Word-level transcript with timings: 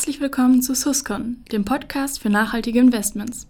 Herzlich 0.00 0.22
willkommen 0.22 0.62
zu 0.62 0.72
Suscon, 0.72 1.44
dem 1.52 1.66
Podcast 1.66 2.22
für 2.22 2.30
nachhaltige 2.30 2.78
Investments. 2.78 3.46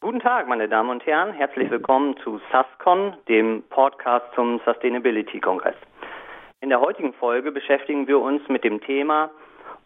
Guten 0.00 0.20
Tag, 0.20 0.46
meine 0.46 0.68
Damen 0.68 0.90
und 0.90 1.04
Herren. 1.04 1.32
Herzlich 1.32 1.68
willkommen 1.72 2.16
zu 2.22 2.40
SUSCON, 2.52 3.14
dem 3.28 3.64
Podcast 3.68 4.26
zum 4.36 4.60
Sustainability-Kongress. 4.64 5.74
In 6.60 6.68
der 6.68 6.80
heutigen 6.80 7.12
Folge 7.14 7.50
beschäftigen 7.50 8.06
wir 8.06 8.20
uns 8.20 8.46
mit 8.46 8.62
dem 8.62 8.80
Thema, 8.80 9.28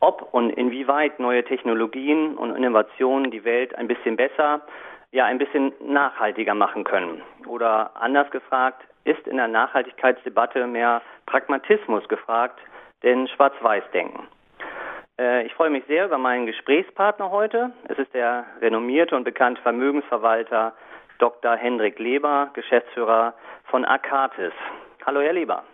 ob 0.01 0.35
und 0.35 0.51
inwieweit 0.51 1.19
neue 1.19 1.43
Technologien 1.43 2.37
und 2.37 2.55
Innovationen 2.55 3.31
die 3.31 3.45
Welt 3.45 3.75
ein 3.77 3.89
bisschen 3.89 4.17
besser, 4.17 4.61
ja 5.13 5.25
ein 5.25 5.39
bisschen 5.39 5.73
nachhaltiger 5.81 6.55
machen 6.55 6.85
können. 6.85 7.23
Oder 7.47 7.91
anders 7.97 8.31
gefragt, 8.31 8.87
ist 9.05 9.27
in 9.27 9.39
der 9.39 9.49
Nachhaltigkeitsdebatte 9.49 10.67
mehr 10.67 11.01
Pragmatismus 11.25 12.07
gefragt, 12.09 12.61
denn 13.03 13.27
Schwarz-Weiß-Denken. 13.29 14.29
Äh, 15.19 15.47
ich 15.47 15.55
freue 15.55 15.71
mich 15.71 15.85
sehr 15.87 16.07
über 16.07 16.19
meinen 16.19 16.47
Gesprächspartner 16.47 17.31
heute. 17.31 17.73
Es 17.89 17.99
ist 17.99 18.13
der 18.15 18.45
renommierte 18.61 19.17
und 19.17 19.25
bekannte 19.25 19.63
Vermögensverwalter 19.63 20.75
Dr. 21.19 21.57
Hendrik 21.57 21.99
Leber, 21.99 22.51
Geschäftsführer 22.53 23.35
von 23.65 23.85
Akatis. 23.85 24.53
Hallo, 25.05 25.21
Herr 25.21 25.33
Leber. 25.33 25.65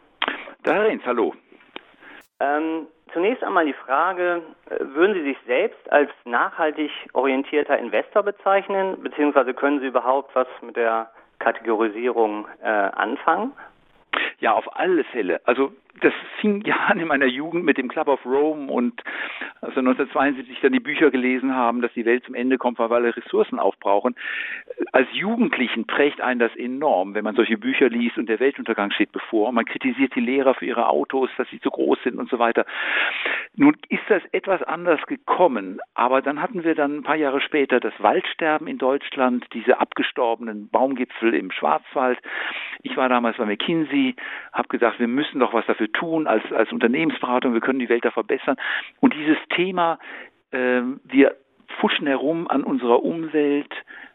Da 0.62 0.74
Herr 0.74 0.84
Renz, 0.84 1.02
hallo. 1.04 1.34
Ähm, 2.38 2.86
zunächst 3.12 3.42
einmal 3.42 3.66
die 3.66 3.72
Frage, 3.72 4.42
äh, 4.70 4.76
würden 4.80 5.14
Sie 5.14 5.22
sich 5.22 5.38
selbst 5.46 5.90
als 5.90 6.10
nachhaltig 6.24 6.90
orientierter 7.12 7.78
Investor 7.78 8.22
bezeichnen, 8.22 9.02
beziehungsweise 9.02 9.54
können 9.54 9.80
Sie 9.80 9.86
überhaupt 9.86 10.34
was 10.34 10.46
mit 10.60 10.76
der 10.76 11.10
Kategorisierung 11.40 12.46
äh, 12.62 12.68
anfangen? 12.68 13.52
Ja, 14.42 14.54
auf 14.54 14.76
alle 14.76 15.04
Fälle. 15.04 15.40
Also 15.44 15.72
das 16.00 16.12
fing 16.40 16.62
ja 16.64 16.74
an 16.88 16.98
in 16.98 17.06
meiner 17.06 17.26
Jugend 17.26 17.64
mit 17.64 17.78
dem 17.78 17.86
Club 17.86 18.08
of 18.08 18.26
Rome 18.26 18.72
und 18.72 19.00
also 19.60 19.78
1972 19.78 20.58
dann 20.60 20.72
die 20.72 20.80
Bücher 20.80 21.12
gelesen 21.12 21.54
haben, 21.54 21.80
dass 21.80 21.92
die 21.92 22.04
Welt 22.04 22.24
zum 22.24 22.34
Ende 22.34 22.58
kommt, 22.58 22.80
weil 22.80 22.90
wir 22.90 22.96
alle 22.96 23.16
Ressourcen 23.16 23.60
aufbrauchen. 23.60 24.16
Als 24.90 25.06
Jugendlichen 25.12 25.86
prägt 25.86 26.20
einen 26.20 26.40
das 26.40 26.56
enorm, 26.56 27.14
wenn 27.14 27.22
man 27.22 27.36
solche 27.36 27.56
Bücher 27.56 27.88
liest 27.88 28.18
und 28.18 28.28
der 28.28 28.40
Weltuntergang 28.40 28.90
steht 28.90 29.12
bevor. 29.12 29.52
Man 29.52 29.64
kritisiert 29.64 30.12
die 30.16 30.20
Lehrer 30.20 30.54
für 30.54 30.66
ihre 30.66 30.88
Autos, 30.88 31.30
dass 31.36 31.48
sie 31.50 31.60
zu 31.60 31.70
groß 31.70 31.98
sind 32.02 32.18
und 32.18 32.28
so 32.28 32.40
weiter. 32.40 32.66
Nun 33.54 33.76
ist 33.90 34.02
das 34.08 34.22
etwas 34.32 34.60
anders 34.64 35.00
gekommen, 35.06 35.78
aber 35.94 36.20
dann 36.20 36.42
hatten 36.42 36.64
wir 36.64 36.74
dann 36.74 36.96
ein 36.96 37.02
paar 37.04 37.14
Jahre 37.14 37.40
später 37.40 37.78
das 37.78 37.94
Waldsterben 37.98 38.66
in 38.66 38.78
Deutschland, 38.78 39.46
diese 39.52 39.78
abgestorbenen 39.78 40.68
Baumgipfel 40.68 41.32
im 41.32 41.52
Schwarzwald. 41.52 42.18
Ich 42.82 42.96
war 42.96 43.08
damals 43.08 43.36
bei 43.36 43.44
McKinsey, 43.44 44.14
habe 44.52 44.68
gesagt, 44.68 45.00
wir 45.00 45.08
müssen 45.08 45.40
doch 45.40 45.52
was 45.52 45.66
dafür 45.66 45.90
tun 45.92 46.26
als, 46.26 46.44
als 46.52 46.72
Unternehmensberatung, 46.72 47.54
wir 47.54 47.60
können 47.60 47.78
die 47.78 47.88
Welt 47.88 48.04
da 48.04 48.10
verbessern. 48.10 48.56
Und 49.00 49.14
dieses 49.14 49.38
Thema, 49.54 49.98
äh, 50.50 50.82
wir 51.04 51.36
fuschen 51.80 52.06
herum 52.06 52.48
an 52.48 52.64
unserer 52.64 53.02
Umwelt, 53.02 53.72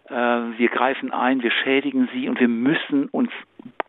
äh, 0.09 0.13
wir 0.13 0.69
greifen 0.69 1.11
ein, 1.11 1.41
wir 1.41 1.51
schädigen 1.51 2.09
sie 2.13 2.29
und 2.29 2.39
wir 2.39 2.47
müssen 2.47 3.07
uns 3.09 3.31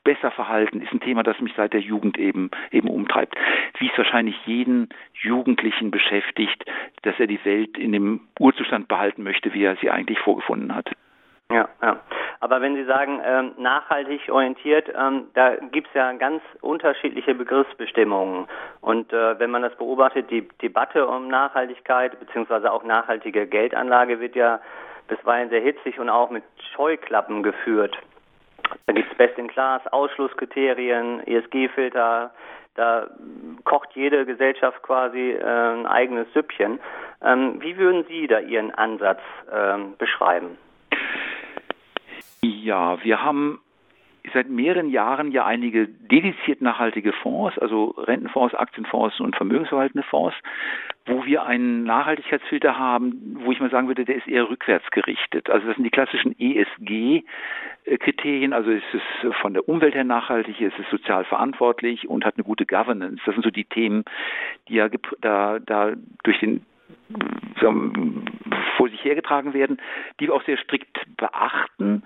besser 0.04 0.30
verhalten, 0.30 0.80
ist 0.80 0.92
ein 0.92 1.00
Thema, 1.00 1.22
das 1.22 1.38
mich 1.40 1.52
seit 1.54 1.74
der 1.74 1.80
Jugend 1.80 2.18
eben, 2.18 2.50
eben 2.70 2.88
umtreibt. 2.88 3.34
Wie 3.78 3.90
es 3.90 3.98
wahrscheinlich 3.98 4.36
jeden 4.46 4.88
Jugendlichen 5.12 5.90
beschäftigt, 5.90 6.64
dass 7.02 7.20
er 7.20 7.26
die 7.26 7.44
Welt 7.44 7.76
in 7.76 7.92
dem 7.92 8.20
Urzustand 8.38 8.88
behalten 8.88 9.22
möchte, 9.22 9.52
wie 9.52 9.64
er 9.64 9.76
sie 9.76 9.90
eigentlich 9.90 10.18
vorgefunden 10.18 10.74
hat. 10.74 10.90
Ja, 11.50 11.68
ja. 11.82 12.00
Aber 12.40 12.60
wenn 12.60 12.76
Sie 12.76 12.84
sagen, 12.84 13.20
ähm, 13.24 13.52
nachhaltig 13.56 14.28
orientiert, 14.28 14.88
ähm, 14.94 15.28
da 15.34 15.56
gibt 15.56 15.88
es 15.88 15.94
ja 15.94 16.12
ganz 16.12 16.42
unterschiedliche 16.60 17.34
Begriffsbestimmungen. 17.34 18.46
Und 18.80 19.12
äh, 19.12 19.38
wenn 19.40 19.50
man 19.50 19.62
das 19.62 19.74
beobachtet, 19.76 20.30
die 20.30 20.46
Debatte 20.62 21.06
um 21.06 21.28
Nachhaltigkeit 21.28 22.18
beziehungsweise 22.20 22.70
auch 22.70 22.84
nachhaltige 22.84 23.46
Geldanlage 23.46 24.20
wird 24.20 24.36
ja 24.36 24.60
bisweilen 25.08 25.48
sehr 25.48 25.62
hitzig 25.62 25.98
und 25.98 26.10
auch 26.10 26.30
mit 26.30 26.44
Scheuklappen 26.74 27.42
geführt. 27.42 27.98
Da 28.86 28.92
gibt 28.92 29.10
es 29.10 29.16
Best 29.16 29.38
in 29.38 29.48
Class, 29.48 29.80
Ausschlusskriterien, 29.90 31.26
ESG-Filter, 31.26 32.30
da 32.74 33.08
kocht 33.64 33.88
jede 33.94 34.24
Gesellschaft 34.24 34.82
quasi 34.82 35.32
äh, 35.32 35.42
ein 35.42 35.86
eigenes 35.86 36.32
Süppchen. 36.32 36.78
Ähm, 37.24 37.60
wie 37.60 37.76
würden 37.76 38.04
Sie 38.06 38.28
da 38.28 38.38
Ihren 38.38 38.72
Ansatz 38.72 39.20
ähm, 39.52 39.96
beschreiben? 39.98 40.56
Ja, 42.42 43.02
wir 43.02 43.22
haben 43.22 43.60
seit 44.32 44.48
mehreren 44.48 44.88
Jahren 44.90 45.30
ja 45.32 45.44
einige 45.46 45.88
dediziert 45.88 46.60
nachhaltige 46.60 47.12
Fonds, 47.12 47.58
also 47.58 47.94
Rentenfonds, 47.98 48.54
Aktienfonds 48.54 49.18
und 49.20 49.34
vermögensverwaltende 49.36 50.06
Fonds, 50.06 50.36
wo 51.06 51.24
wir 51.24 51.44
einen 51.44 51.84
Nachhaltigkeitsfilter 51.84 52.76
haben, 52.78 53.38
wo 53.40 53.52
ich 53.52 53.60
mal 53.60 53.70
sagen 53.70 53.86
würde, 53.88 54.04
der 54.04 54.16
ist 54.16 54.28
eher 54.28 54.50
rückwärts 54.50 54.90
gerichtet. 54.90 55.48
Also 55.50 55.66
das 55.66 55.76
sind 55.76 55.84
die 55.84 55.90
klassischen 55.90 56.38
ESG-Kriterien, 56.38 58.52
also 58.52 58.70
ist 58.70 58.84
es 58.92 59.00
von 59.40 59.54
der 59.54 59.66
Umwelt 59.68 59.94
her 59.94 60.04
nachhaltig, 60.04 60.60
ist 60.60 60.78
es 60.78 60.88
sozial 60.90 61.24
verantwortlich 61.24 62.08
und 62.08 62.24
hat 62.24 62.36
eine 62.36 62.44
gute 62.44 62.66
Governance. 62.66 63.20
Das 63.24 63.34
sind 63.34 63.42
so 63.44 63.50
die 63.50 63.64
Themen, 63.64 64.04
die 64.68 64.74
ja 64.74 64.88
da, 65.20 65.58
da 65.58 65.94
durch 66.22 66.38
den 66.40 66.64
vor 68.76 68.88
sich 68.88 69.02
hergetragen 69.04 69.54
werden, 69.54 69.80
die 70.20 70.28
wir 70.28 70.34
auch 70.34 70.44
sehr 70.44 70.56
strikt 70.58 70.98
beachten. 71.16 72.02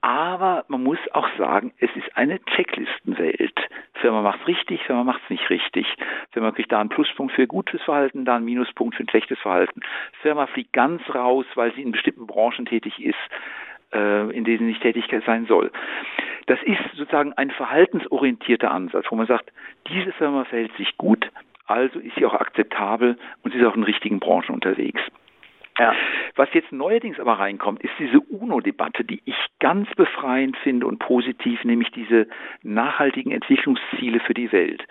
Aber 0.00 0.64
man 0.68 0.82
muss 0.82 0.98
auch 1.12 1.28
sagen, 1.36 1.72
es 1.78 1.90
ist 1.96 2.16
eine 2.16 2.40
Checklistenwelt. 2.44 3.58
Firma 3.94 4.22
macht 4.22 4.40
es 4.42 4.46
richtig, 4.46 4.82
Firma 4.84 5.04
macht 5.04 5.20
es 5.24 5.30
nicht 5.30 5.50
richtig. 5.50 5.86
Firma 6.32 6.52
kriegt 6.52 6.72
da 6.72 6.80
einen 6.80 6.88
Pluspunkt 6.88 7.34
für 7.34 7.46
gutes 7.46 7.82
Verhalten, 7.82 8.24
da 8.24 8.36
einen 8.36 8.44
Minuspunkt 8.44 8.94
für 8.94 9.02
ein 9.02 9.10
schlechtes 9.10 9.38
Verhalten. 9.40 9.80
Firma 10.22 10.46
fliegt 10.46 10.72
ganz 10.72 11.02
raus, 11.14 11.44
weil 11.54 11.74
sie 11.74 11.82
in 11.82 11.92
bestimmten 11.92 12.26
Branchen 12.26 12.66
tätig 12.66 13.02
ist, 13.02 13.18
äh, 13.92 14.30
in 14.30 14.44
denen 14.44 14.58
sie 14.58 14.64
nicht 14.64 14.82
tätig 14.82 15.04
sein 15.26 15.46
soll. 15.46 15.70
Das 16.46 16.62
ist 16.62 16.80
sozusagen 16.94 17.32
ein 17.34 17.50
verhaltensorientierter 17.50 18.70
Ansatz, 18.70 19.06
wo 19.10 19.16
man 19.16 19.26
sagt, 19.26 19.52
diese 19.88 20.12
Firma 20.12 20.44
verhält 20.44 20.74
sich 20.76 20.96
gut, 20.96 21.30
also 21.70 21.98
ist 21.98 22.14
sie 22.16 22.26
auch 22.26 22.34
akzeptabel 22.34 23.16
und 23.42 23.52
sie 23.52 23.58
ist 23.58 23.66
auch 23.66 23.76
in 23.76 23.84
richtigen 23.84 24.20
Branchen 24.20 24.54
unterwegs. 24.54 25.00
Ja. 25.78 25.94
Was 26.36 26.48
jetzt 26.52 26.72
neuerdings 26.72 27.18
aber 27.18 27.38
reinkommt, 27.38 27.82
ist 27.82 27.94
diese 27.98 28.20
UNO-Debatte, 28.20 29.04
die 29.04 29.22
ich 29.24 29.36
ganz 29.60 29.88
befreiend 29.94 30.56
finde 30.58 30.86
und 30.86 30.98
positiv, 30.98 31.64
nämlich 31.64 31.90
diese 31.92 32.26
nachhaltigen 32.62 33.32
Entwicklungsziele 33.32 34.20
für 34.20 34.34
die 34.34 34.52
Welt 34.52 34.84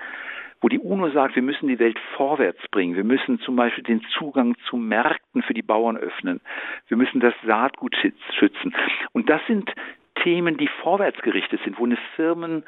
wo 0.61 0.67
die 0.67 0.79
UNO 0.79 1.09
sagt, 1.11 1.35
wir 1.35 1.41
müssen 1.41 1.67
die 1.67 1.79
Welt 1.79 1.97
vorwärts 2.17 2.59
bringen. 2.69 2.95
Wir 2.95 3.03
müssen 3.03 3.39
zum 3.39 3.55
Beispiel 3.55 3.83
den 3.83 4.01
Zugang 4.17 4.55
zu 4.69 4.75
Märkten 4.75 5.41
für 5.41 5.53
die 5.53 5.61
Bauern 5.61 5.97
öffnen. 5.97 6.41
Wir 6.87 6.97
müssen 6.97 7.19
das 7.19 7.33
Saatgut 7.45 7.95
schützen. 8.37 8.75
Und 9.13 9.29
das 9.29 9.41
sind 9.47 9.73
Themen, 10.21 10.57
die 10.57 10.67
vorwärts 10.81 11.21
gerichtet 11.21 11.61
sind, 11.63 11.79
wo 11.79 11.85
eine 11.85 11.97
Firmen 12.15 12.63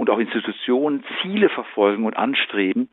und 0.00 0.08
auch 0.08 0.18
Institutionen 0.18 1.04
Ziele 1.20 1.50
verfolgen 1.50 2.06
und 2.06 2.16
anstreben. 2.16 2.88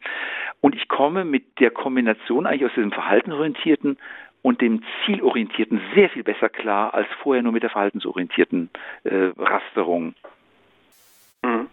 Und 0.60 0.76
ich 0.76 0.90
komme 0.90 1.24
mit 1.24 1.60
der 1.62 1.72
Kombination 1.72 2.46
eigentlich 2.46 2.66
aus 2.66 2.76
diesem 2.76 2.92
verhaltensorientierten 2.92 3.98
und 4.42 4.60
dem 4.60 4.84
zielorientierten 5.06 5.80
sehr 5.96 6.10
viel 6.10 6.24
besser 6.24 6.50
klar 6.50 6.94
als 6.94 7.08
vorher 7.24 7.44
nur 7.44 7.54
mit 7.54 7.64
der 7.64 7.70
verhaltensorientierten 7.70 8.70
äh, 9.06 9.32
Rasterung. 9.38 10.16
Mhm. 11.44 11.68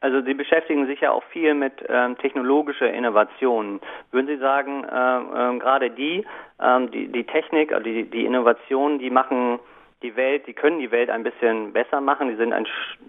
Also 0.00 0.20
Sie 0.22 0.34
beschäftigen 0.34 0.86
sich 0.86 1.00
ja 1.00 1.10
auch 1.10 1.24
viel 1.24 1.54
mit 1.54 1.72
ähm, 1.88 2.16
technologischer 2.18 2.92
Innovation. 2.92 3.80
Würden 4.12 4.28
Sie 4.28 4.36
sagen, 4.36 4.84
äh, 4.84 5.54
äh, 5.54 5.58
gerade 5.58 5.90
die, 5.90 6.24
ähm, 6.62 6.92
die, 6.92 7.08
die 7.08 7.24
Technik, 7.24 7.72
also 7.72 7.82
die, 7.82 8.04
die 8.04 8.24
Innovationen, 8.24 9.00
die 9.00 9.10
machen 9.10 9.58
die 10.02 10.16
Welt, 10.16 10.46
die 10.46 10.52
können 10.52 10.78
die 10.78 10.90
Welt 10.90 11.10
ein 11.10 11.22
bisschen 11.22 11.72
besser 11.72 12.00
machen, 12.00 12.28
die 12.28 12.36
sind 12.36 12.52
ein, 12.52 12.66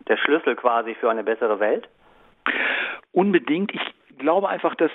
der 0.07 0.17
Schlüssel 0.17 0.55
quasi 0.55 0.95
für 0.95 1.09
eine 1.09 1.23
bessere 1.23 1.59
Welt? 1.59 1.87
Unbedingt. 3.11 3.73
Ich 3.73 4.17
glaube 4.17 4.49
einfach, 4.49 4.75
dass 4.75 4.91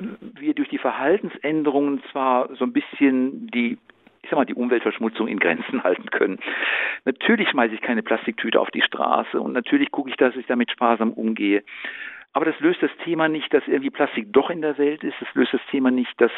wir 0.00 0.54
durch 0.54 0.68
die 0.68 0.78
Verhaltensänderungen 0.78 2.02
zwar 2.10 2.54
so 2.56 2.64
ein 2.64 2.72
bisschen 2.72 3.48
die 3.48 3.78
ich 4.24 4.30
sag 4.30 4.38
mal, 4.38 4.46
die 4.46 4.54
Umweltverschmutzung 4.54 5.28
in 5.28 5.38
Grenzen 5.38 5.82
halten 5.84 6.10
können. 6.10 6.40
Natürlich 7.04 7.50
schmeiße 7.50 7.74
ich 7.74 7.82
keine 7.82 8.02
Plastiktüte 8.02 8.58
auf 8.58 8.70
die 8.70 8.80
Straße 8.80 9.38
und 9.38 9.52
natürlich 9.52 9.90
gucke 9.90 10.10
ich, 10.10 10.16
dass 10.16 10.34
ich 10.36 10.46
damit 10.46 10.70
sparsam 10.70 11.12
umgehe. 11.12 11.62
Aber 12.34 12.44
das 12.44 12.58
löst 12.58 12.82
das 12.82 12.90
Thema 13.04 13.28
nicht, 13.28 13.54
dass 13.54 13.66
irgendwie 13.66 13.90
Plastik 13.90 14.32
doch 14.32 14.50
in 14.50 14.60
der 14.60 14.76
Welt 14.76 15.04
ist. 15.04 15.14
Das 15.20 15.32
löst 15.34 15.54
das 15.54 15.60
Thema 15.70 15.92
nicht, 15.92 16.20
dass 16.20 16.32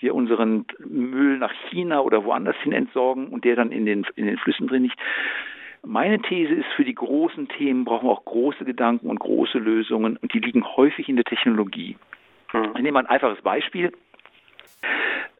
wir 0.00 0.12
unseren 0.14 0.66
Müll 0.80 1.38
nach 1.38 1.52
China 1.70 2.00
oder 2.00 2.24
woanders 2.24 2.56
hin 2.62 2.72
entsorgen 2.72 3.28
und 3.28 3.44
der 3.44 3.54
dann 3.54 3.70
in 3.70 3.86
den, 3.86 4.04
in 4.16 4.26
den 4.26 4.38
Flüssen 4.38 4.66
drin 4.66 4.82
nicht. 4.82 4.98
Meine 5.84 6.20
These 6.20 6.52
ist, 6.52 6.66
für 6.74 6.84
die 6.84 6.96
großen 6.96 7.46
Themen 7.48 7.84
brauchen 7.84 8.08
wir 8.08 8.12
auch 8.12 8.24
große 8.24 8.64
Gedanken 8.64 9.08
und 9.08 9.20
große 9.20 9.58
Lösungen 9.58 10.16
und 10.16 10.34
die 10.34 10.40
liegen 10.40 10.64
häufig 10.76 11.08
in 11.08 11.14
der 11.14 11.24
Technologie. 11.24 11.96
Hm. 12.50 12.72
Ich 12.74 12.82
nehme 12.82 12.92
mal 12.92 13.00
ein 13.00 13.06
einfaches 13.06 13.40
Beispiel. 13.42 13.92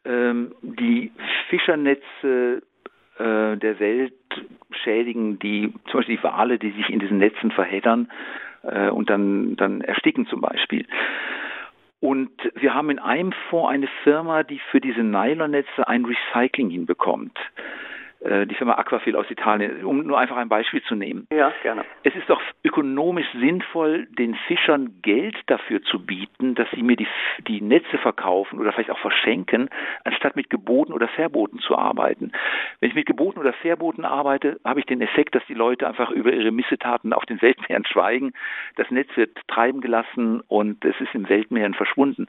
Ähm, 0.05 0.55
die 0.61 1.11
Fischernetze 1.49 2.61
äh, 3.17 3.57
der 3.57 3.79
Welt 3.79 4.13
schädigen 4.71 5.37
die, 5.39 5.73
zum 5.91 5.99
Beispiel 5.99 6.15
die 6.15 6.23
Wale, 6.23 6.59
die 6.59 6.71
sich 6.71 6.89
in 6.89 6.99
diesen 6.99 7.17
Netzen 7.17 7.51
verheddern, 7.51 8.09
äh, 8.63 8.89
und 8.89 9.09
dann, 9.09 9.55
dann 9.55 9.81
ersticken 9.81 10.27
zum 10.27 10.41
Beispiel. 10.41 10.85
Und 11.99 12.31
wir 12.55 12.73
haben 12.73 12.89
in 12.89 12.99
einem 12.99 13.33
Fonds 13.49 13.69
eine 13.69 13.87
Firma, 14.03 14.43
die 14.43 14.59
für 14.71 14.79
diese 14.79 15.01
Nylonnetze 15.01 15.87
ein 15.87 16.05
Recycling 16.05 16.69
hinbekommt. 16.69 17.37
Äh, 18.21 18.47
die 18.47 18.55
Firma 18.55 18.73
Aquafil 18.77 19.15
aus 19.15 19.29
Italien, 19.29 19.85
um 19.85 20.01
nur 20.03 20.17
einfach 20.17 20.37
ein 20.37 20.49
Beispiel 20.49 20.81
zu 20.83 20.95
nehmen. 20.95 21.27
Ja, 21.31 21.53
gerne. 21.61 21.85
Es 22.03 22.15
ist 22.15 22.27
doch 22.29 22.41
ökonomisch 22.63 23.27
sinnvoll, 23.39 24.07
den 24.17 24.33
Fischern 24.47 25.01
Geld 25.03 25.35
dafür 25.45 25.83
zu 25.83 26.03
bieten, 26.03 26.55
dass 26.55 26.67
sie 26.71 26.81
mir 26.81 26.95
die, 26.95 27.07
die 27.47 27.61
Netze 27.61 27.99
verkaufen 27.99 28.59
oder 28.59 28.73
vielleicht 28.73 28.89
auch 28.89 28.97
verschenken, 28.97 29.69
anstatt 30.03 30.35
mit 30.35 30.49
Geboten 30.49 30.93
oder 30.93 31.07
Verboten 31.09 31.59
zu 31.59 31.77
arbeiten. 31.77 32.31
Wenn 32.79 32.89
ich 32.89 32.95
mit 32.95 33.05
Geboten 33.05 33.39
oder 33.39 33.53
Verboten 33.53 34.03
arbeite, 34.03 34.59
habe 34.65 34.79
ich 34.79 34.87
den 34.87 35.01
Effekt, 35.01 35.35
dass 35.35 35.45
die 35.45 35.53
Leute 35.53 35.87
einfach 35.87 36.09
über 36.09 36.33
ihre 36.33 36.51
Missetaten 36.51 37.13
auf 37.13 37.25
den 37.25 37.39
Weltmeeren 37.43 37.85
schweigen. 37.91 38.33
Das 38.77 38.89
Netz 38.89 39.09
wird 39.15 39.37
treiben 39.47 39.79
gelassen 39.79 40.41
und 40.47 40.83
es 40.83 40.99
ist 40.99 41.13
im 41.13 41.29
Weltmeeren 41.29 41.75
verschwunden. 41.75 42.25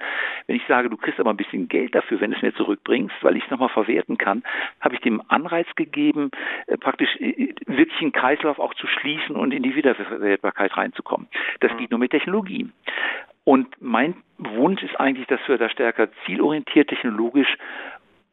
Wenn 0.46 0.56
ich 0.56 0.66
sage, 0.68 0.90
du 0.90 0.98
kriegst 0.98 1.18
aber 1.18 1.30
ein 1.30 1.38
bisschen 1.38 1.68
Geld 1.68 1.94
dafür, 1.94 2.20
wenn 2.20 2.32
du 2.32 2.36
es 2.36 2.42
mir 2.42 2.54
zurückbringst, 2.54 3.16
weil 3.22 3.38
ich 3.38 3.44
es 3.44 3.50
nochmal 3.50 3.70
verwerten 3.70 4.18
kann, 4.18 4.42
habe 4.80 4.94
ich 4.94 5.00
dem 5.00 5.22
Anreiz 5.28 5.66
gegeben, 5.78 6.30
äh, 6.66 6.76
praktisch 6.76 7.16
äh, 7.20 7.54
wirklich 7.66 8.00
einen 8.02 8.12
Kreislauf 8.12 8.58
auch 8.58 8.74
zu 8.74 8.86
schließen 8.86 9.34
und 9.34 9.54
in 9.54 9.62
die 9.62 9.74
Wiederverwertbarkeit 9.74 10.76
reinzukommen. 10.76 11.28
Das 11.60 11.74
geht 11.78 11.90
nur 11.90 12.00
mit 12.00 12.10
Technologie. 12.10 12.68
Und 13.44 13.68
mein 13.80 14.14
Wunsch 14.36 14.82
ist 14.82 15.00
eigentlich, 15.00 15.26
dass 15.28 15.40
wir 15.46 15.56
da 15.56 15.70
stärker 15.70 16.08
zielorientiert, 16.26 16.88
technologisch 16.88 17.56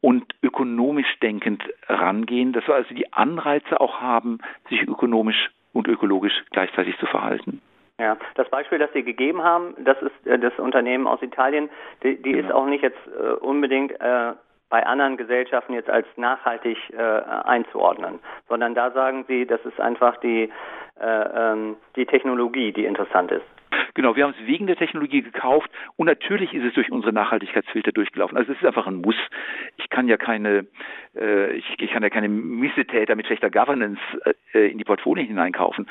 und 0.01 0.25
ökonomisch 0.44 1.07
denkend 1.21 1.63
rangehen, 1.88 2.51
dass 2.51 2.68
wir 2.68 2.75
also 2.75 2.94
die 2.94 3.13
Anreize 3.13 3.80
auch 3.80 4.01
haben, 4.01 4.39
sich 4.69 4.81
ökonomisch 4.81 5.51
und 5.71 5.88
ökologisch 5.88 6.44
gleichzeitig 6.51 6.98
zu 6.98 7.06
verhalten. 7.06 7.62
Ja, 7.98 8.18
das 8.36 8.50
Beispiel, 8.50 8.77
das 8.77 8.91
Sie 8.91 9.03
gegeben 9.03 9.41
haben, 9.41 9.74
das 9.80 9.95
ist 10.01 10.27
äh, 10.27 10.38
das 10.38 10.51
Unternehmen 10.59 11.07
aus 11.07 11.21
Italien, 11.21 11.69
die, 12.03 12.21
die 12.21 12.33
genau. 12.33 12.48
ist 12.48 12.53
auch 12.53 12.65
nicht 12.65 12.83
jetzt 12.83 13.00
unbedingt 13.39 13.94
bei 14.69 14.85
anderen 14.85 15.17
Gesellschaften 15.17 15.73
jetzt 15.73 15.89
als 15.89 16.07
nachhaltig 16.15 16.77
äh, 16.91 17.01
einzuordnen, 17.01 18.19
sondern 18.50 18.75
da 18.75 18.91
sagen 18.91 19.25
Sie, 19.27 19.45
das 19.45 19.63
ist 19.65 19.79
einfach 19.79 20.17
die, 20.17 20.50
äh, 21.00 21.06
ähm, 21.06 21.77
die 21.95 22.06
Technologie, 22.06 22.71
die 22.71 22.85
interessant 22.85 23.31
ist. 23.31 23.45
Genau, 23.94 24.15
wir 24.15 24.25
haben 24.25 24.35
es 24.38 24.47
wegen 24.47 24.67
der 24.67 24.75
Technologie 24.75 25.21
gekauft 25.21 25.69
und 25.95 26.07
natürlich 26.07 26.53
ist 26.53 26.65
es 26.65 26.73
durch 26.73 26.91
unsere 26.91 27.13
Nachhaltigkeitsfilter 27.13 27.91
durchgelaufen. 27.91 28.38
Also 28.38 28.51
es 28.51 28.57
ist 28.57 28.65
einfach 28.65 28.88
ein 28.88 29.01
Muss. 29.01 29.15
Ich 29.77 29.89
kann 29.89 30.07
ja 30.07 30.17
keine, 30.17 30.67
äh, 31.15 31.53
ich, 31.53 31.65
ich, 31.79 31.91
kann 31.91 32.03
ja 32.03 32.09
keine 32.09 32.27
Missetäter 32.27 33.15
mit 33.15 33.25
schlechter 33.25 33.50
Governance 33.50 34.01
äh, 34.53 34.69
in 34.69 34.77
die 34.77 34.83
Portfolien 34.83 35.27
hineinkaufen. 35.27 35.88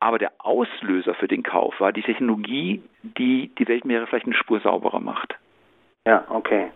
Aber 0.00 0.18
der 0.18 0.32
Auslöser 0.38 1.14
für 1.14 1.28
den 1.28 1.42
Kauf 1.42 1.78
war 1.78 1.92
die 1.92 2.02
Technologie, 2.02 2.82
die 3.02 3.50
die 3.58 3.68
Weltmeere 3.68 4.06
vielleicht 4.06 4.26
eine 4.26 4.34
Spur 4.34 4.60
sauberer 4.60 5.00
macht. 5.00 5.34
Ja, 6.06 6.24
okay. 6.30 6.70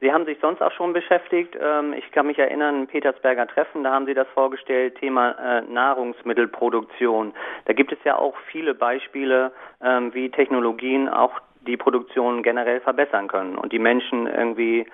Sie 0.00 0.12
haben 0.12 0.24
sich 0.24 0.38
sonst 0.40 0.62
auch 0.62 0.72
schon 0.72 0.92
beschäftigt. 0.92 1.56
Ähm, 1.60 1.92
ich 1.92 2.10
kann 2.12 2.26
mich 2.26 2.38
erinnern, 2.38 2.86
Petersberger 2.86 3.46
Treffen, 3.46 3.84
da 3.84 3.92
haben 3.92 4.06
Sie 4.06 4.14
das 4.14 4.28
vorgestellt, 4.28 4.96
Thema 4.96 5.32
äh, 5.32 5.62
Nahrungsmittelproduktion. 5.62 7.34
Da 7.66 7.72
gibt 7.74 7.92
es 7.92 7.98
ja 8.04 8.16
auch 8.16 8.34
viele 8.50 8.74
Beispiele, 8.74 9.52
ähm, 9.82 10.12
wie 10.14 10.30
Technologien 10.30 11.08
auch 11.08 11.38
die 11.66 11.76
Produktion 11.76 12.42
generell 12.42 12.80
verbessern 12.80 13.28
können 13.28 13.58
und 13.58 13.72
die 13.72 13.78
Menschen 13.78 14.26
irgendwie 14.26 14.86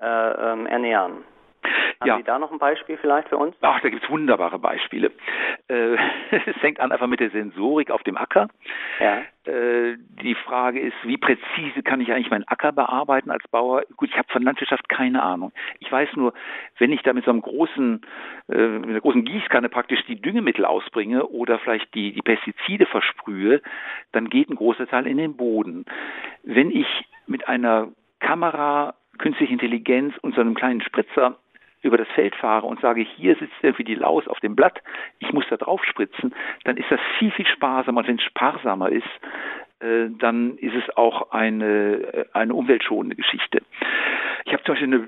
äh, 0.00 0.52
ähm, 0.52 0.66
ernähren. 0.66 1.24
Haben 2.00 2.08
ja. 2.08 2.16
Sie 2.16 2.24
da 2.24 2.38
noch 2.38 2.50
ein 2.50 2.58
Beispiel 2.58 2.96
vielleicht 2.96 3.28
für 3.28 3.36
uns? 3.36 3.54
Ach, 3.60 3.80
da 3.80 3.88
gibt 3.88 4.02
es 4.02 4.10
wunderbare 4.10 4.58
Beispiele. 4.58 5.12
Äh, 5.68 5.96
es 6.46 6.56
fängt 6.60 6.80
an 6.80 6.90
einfach 6.90 7.06
mit 7.06 7.20
der 7.20 7.30
Sensorik 7.30 7.90
auf 7.90 8.02
dem 8.02 8.16
Acker. 8.16 8.48
Ja. 8.98 9.22
Äh, 9.44 9.96
die 10.22 10.34
Frage 10.34 10.80
ist, 10.80 10.96
wie 11.04 11.16
präzise 11.16 11.82
kann 11.84 12.00
ich 12.00 12.12
eigentlich 12.12 12.30
meinen 12.30 12.46
Acker 12.48 12.72
bearbeiten 12.72 13.30
als 13.30 13.46
Bauer? 13.48 13.82
Gut, 13.96 14.08
ich 14.10 14.18
habe 14.18 14.28
von 14.32 14.42
Landwirtschaft 14.42 14.88
keine 14.88 15.22
Ahnung. 15.22 15.52
Ich 15.78 15.90
weiß 15.90 16.10
nur, 16.16 16.32
wenn 16.78 16.92
ich 16.92 17.02
da 17.02 17.12
mit 17.12 17.24
so 17.24 17.30
einem 17.30 17.42
großen, 17.42 18.00
äh, 18.48 18.56
mit 18.56 18.90
einer 18.90 19.00
großen 19.00 19.24
Gießkanne 19.24 19.68
praktisch 19.68 20.04
die 20.06 20.20
Düngemittel 20.20 20.64
ausbringe 20.64 21.26
oder 21.26 21.58
vielleicht 21.60 21.94
die, 21.94 22.12
die 22.12 22.22
Pestizide 22.22 22.86
versprühe, 22.86 23.62
dann 24.12 24.28
geht 24.28 24.50
ein 24.50 24.56
großer 24.56 24.88
Teil 24.88 25.06
in 25.06 25.18
den 25.18 25.36
Boden. 25.36 25.84
Wenn 26.42 26.70
ich 26.70 26.86
mit 27.26 27.48
einer 27.48 27.88
Kamera, 28.18 28.94
künstliche 29.18 29.52
Intelligenz 29.52 30.16
und 30.18 30.34
so 30.34 30.40
einem 30.40 30.54
kleinen 30.54 30.80
Spritzer 30.80 31.36
über 31.82 31.98
das 31.98 32.08
Feld 32.14 32.34
fahre 32.36 32.66
und 32.66 32.80
sage, 32.80 33.02
hier 33.02 33.34
sitzt 33.36 33.54
irgendwie 33.62 33.84
die 33.84 33.94
Laus 33.94 34.26
auf 34.28 34.40
dem 34.40 34.56
Blatt, 34.56 34.80
ich 35.18 35.32
muss 35.32 35.44
da 35.50 35.56
drauf 35.56 35.84
spritzen, 35.84 36.34
dann 36.64 36.76
ist 36.76 36.90
das 36.90 37.00
viel, 37.18 37.30
viel 37.32 37.46
sparsamer. 37.46 38.00
Und 38.00 38.08
wenn 38.08 38.16
es 38.16 38.22
sparsamer 38.22 38.88
ist, 38.88 39.08
äh, 39.80 40.08
dann 40.18 40.56
ist 40.58 40.74
es 40.74 40.96
auch 40.96 41.32
eine, 41.32 41.64
äh, 41.64 42.24
eine 42.32 42.54
umweltschonende 42.54 43.16
Geschichte. 43.16 43.62
Ich 44.44 44.52
habe 44.52 44.62
zum 44.64 44.74
Beispiel 44.74 44.94
eine 44.94 45.06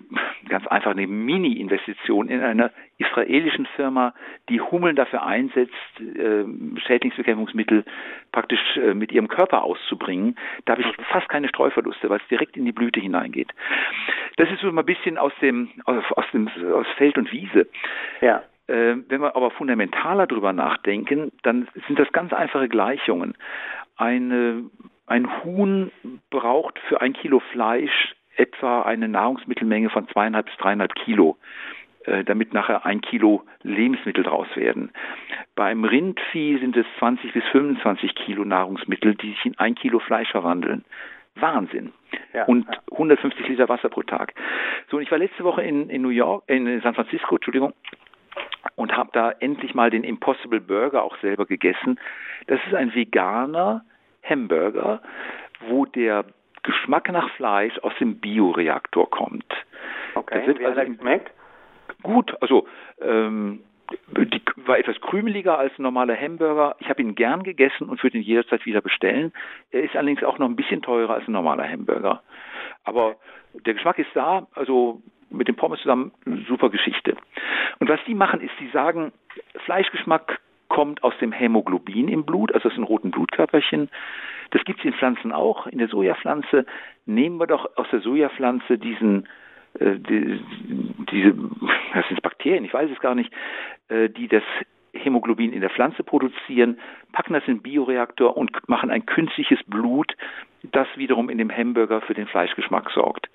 ganz 0.49 0.67
einfach 0.67 0.93
eine 0.93 1.07
Mini-Investition 1.07 2.29
in 2.29 2.41
einer 2.41 2.71
israelischen 2.99 3.67
Firma, 3.77 4.15
die 4.49 4.61
Hummeln 4.61 4.97
dafür 4.97 5.25
einsetzt, 5.25 5.73
äh, 6.01 6.45
Schädlingsbekämpfungsmittel 6.87 7.85
praktisch 8.33 8.77
äh, 8.77 8.95
mit 8.95 9.13
ihrem 9.13 9.29
Körper 9.29 9.63
auszubringen. 9.63 10.37
Da 10.65 10.73
habe 10.73 10.83
ich 10.83 11.07
fast 11.07 11.29
keine 11.29 11.49
Streuverluste, 11.49 12.09
weil 12.11 12.21
es 12.21 12.29
direkt 12.29 12.57
in 12.57 12.65
die 12.65 12.73
Blüte 12.73 13.01
hineingeht. 13.01 13.53
Das 14.37 14.51
ist 14.51 14.61
so 14.61 14.71
mal 14.71 14.83
ein 14.83 14.87
bisschen 14.87 15.19
aus 15.19 15.33
dem 15.41 15.71
aus, 15.85 16.05
aus 16.13 16.25
dem 16.33 16.49
aus 16.73 16.87
Feld 16.97 17.19
und 17.19 17.33
Wiese. 17.33 17.69
Ja. 18.21 18.43
Äh, 18.67 18.97
wenn 19.09 19.21
wir 19.21 19.37
aber 19.37 19.51
fundamentaler 19.51 20.27
drüber 20.27 20.53
nachdenken, 20.53 21.33
dann 21.43 21.69
sind 21.87 21.99
das 21.99 22.11
ganz 22.13 22.33
einfache 22.33 22.69
Gleichungen. 22.69 23.35
Eine, 23.97 24.65
ein 25.07 25.45
Huhn 25.45 25.91
braucht 26.31 26.79
für 26.89 27.01
ein 27.01 27.13
Kilo 27.13 27.41
Fleisch 27.53 28.15
etwa 28.37 28.83
eine 28.83 29.09
Nahrungsmittelmenge 29.09 29.91
von 29.91 30.09
zweieinhalb 30.09 30.47
bis 30.47 30.57
dreieinhalb 30.57 30.95
Kilo, 30.95 31.37
äh, 32.05 32.25
damit 32.25 32.53
nachher 32.53 32.85
ein 32.85 33.01
Kilo 33.01 33.45
Lebensmittel 33.63 34.25
draus 34.25 34.49
werden. 34.57 34.91
Beim 35.55 35.85
Rindvieh 35.85 36.59
sind 36.59 36.77
es 36.77 36.87
20 36.99 37.33
bis 37.33 37.45
25 37.53 38.15
Kilo 38.15 38.45
Nahrungsmittel, 38.45 39.15
die 39.15 39.31
sich 39.31 39.47
in 39.47 39.59
ein 39.59 39.75
Kilo 39.75 39.99
Fleisch 40.01 40.31
verwandeln. 40.31 40.85
Wahnsinn. 41.37 41.93
Ja, 42.33 42.45
und 42.45 42.67
150 42.93 43.49
Liter 43.49 43.69
Wasser 43.69 43.89
pro 43.89 44.03
Tag. 44.03 44.35
So, 44.89 44.99
und 44.99 45.03
ich 45.03 45.11
war 45.11 45.19
letzte 45.19 45.45
Woche 45.45 45.63
in, 45.63 45.91
in 45.91 46.03
New 46.03 46.11
York, 46.11 46.45
in 46.47 46.81
San 46.81 46.95
Francisco, 46.95 47.37
Entschuldigung, 47.37 47.73
und 48.77 48.97
habe 48.97 49.11
da 49.13 49.33
endlich 49.41 49.75
mal 49.75 49.91
den 49.91 50.05
Impossible 50.05 50.61
Burger 50.61 51.03
auch 51.03 51.17
selber 51.19 51.47
gegessen. 51.47 51.99
Das 52.47 52.61
ist 52.67 52.75
ein 52.75 52.95
veganer 52.95 53.85
Hamburger, 54.23 55.03
wo 55.69 55.87
der 55.87 56.25
Geschmack 56.65 57.11
nach 57.13 57.31
Fleisch 57.37 57.79
aus 57.79 57.93
dem 58.01 58.19
Bioreaktor 58.19 59.09
kommt. 59.11 59.47
Okay, 60.15 60.39
das 60.39 60.47
wird 60.47 60.59
wie 60.59 60.67
also 60.67 60.81
hat 60.81 60.87
er 60.87 60.93
geschmeckt? 60.93 61.31
Gut, 62.03 62.35
also 62.43 62.67
ähm, 63.01 63.61
die 64.17 64.43
war 64.65 64.79
etwas 64.79 65.01
krümeliger 65.01 65.59
als 65.59 65.73
ein 65.79 65.83
normaler 65.83 66.17
Hamburger. 66.17 66.77
Ich 66.81 66.89
habe 66.89 67.03
ihn 67.03 67.15
gern 67.15 67.43
gegessen 67.43 67.89
und 67.89 68.03
würde 68.03 68.19
ihn 68.19 68.25
jederzeit 68.25 68.65
wieder 68.67 68.81
bestellen. 68.81 69.33
Er 69.71 69.83
ist 69.83 69.95
allerdings 69.95 70.25
auch 70.25 70.39
noch 70.39 70.49
ein 70.49 70.57
bisschen 70.57 70.83
teurer 70.83 71.15
als 71.15 71.29
ein 71.29 71.33
normaler 71.33 71.69
Hamburger. 71.69 72.23
Aber 72.85 73.17
der 73.67 73.75
Geschmack 73.75 73.99
ist 73.99 74.11
da, 74.15 74.47
also 74.55 75.03
mit 75.31 75.49
dem 75.49 75.57
Pommes 75.57 75.81
zusammen, 75.81 76.13
super 76.49 76.71
Geschichte. 76.71 77.17
Und 77.79 77.89
was 77.89 78.01
die 78.07 78.15
machen, 78.15 78.41
ist, 78.41 78.53
die 78.61 78.69
sagen, 78.69 79.13
Fleischgeschmack 79.65 80.41
kommt 80.69 81.03
aus 81.03 81.15
dem 81.21 81.33
Hämoglobin 81.33 82.09
im 82.09 82.25
Blut, 82.25 82.53
also 82.53 82.69
aus 82.69 82.75
den 82.75 82.85
roten 82.85 83.11
Blutkörperchen. 83.11 83.91
Das 84.55 84.65
gibt 84.65 84.79
es 84.79 84.85
in 84.85 84.95
Pflanzen 84.95 85.33
auch. 85.33 85.67
In 85.67 85.79
der 85.79 85.89
Sojapflanze 85.89 86.65
nehmen 87.07 87.39
wir 87.39 87.49
doch 87.49 87.77
aus 87.77 87.89
der 87.91 88.01
Sojapflanze 88.01 88.79
diesen 88.79 89.29
äh, 89.81 89.99
die, 89.99 90.41
diese, 91.11 91.35
das 91.93 92.07
sind 92.07 92.23
Bakterien, 92.23 92.65
ich 92.65 92.73
weiß 92.73 92.89
es 92.89 93.01
gar 93.01 93.17
nicht, 93.17 93.33
äh, 93.89 94.09
die 94.09 94.29
das 94.29 94.45
Hämoglobin 94.93 95.53
in 95.53 95.61
der 95.61 95.71
Pflanze 95.71 96.05
produzieren, 96.05 96.79
packen 97.11 97.33
das 97.33 97.43
in 97.49 97.57
den 97.57 97.63
Bioreaktor 97.63 98.37
und 98.37 98.53
machen 98.69 98.91
ein 98.91 99.07
künstliches 99.07 99.59
Blut, 99.67 100.17
das 100.63 100.87
wiederum 100.95 101.29
in 101.31 101.39
dem 101.39 101.51
Hamburger 101.51 102.01
für 102.01 102.15
den 102.15 102.29
Fleischgeschmack 102.29 102.91
sorgt. 102.91 103.29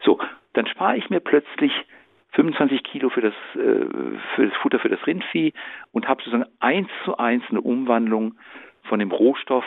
So, 0.00 0.18
dann 0.54 0.66
spare 0.66 0.96
ich 0.96 1.10
mir 1.10 1.20
plötzlich 1.20 1.72
25 2.30 2.82
Kilo 2.82 3.10
für 3.10 3.20
das, 3.20 3.34
äh, 3.56 3.84
für 4.34 4.46
das 4.46 4.56
Futter 4.62 4.78
für 4.78 4.88
das 4.88 5.06
Rindvieh 5.06 5.52
und 5.92 6.08
habe 6.08 6.22
sozusagen 6.22 6.50
eins 6.60 6.88
zu 7.04 7.18
eins 7.18 7.44
eine 7.50 7.60
Umwandlung 7.60 8.36
von 8.84 8.98
dem 8.98 9.10
Rohstoff 9.10 9.66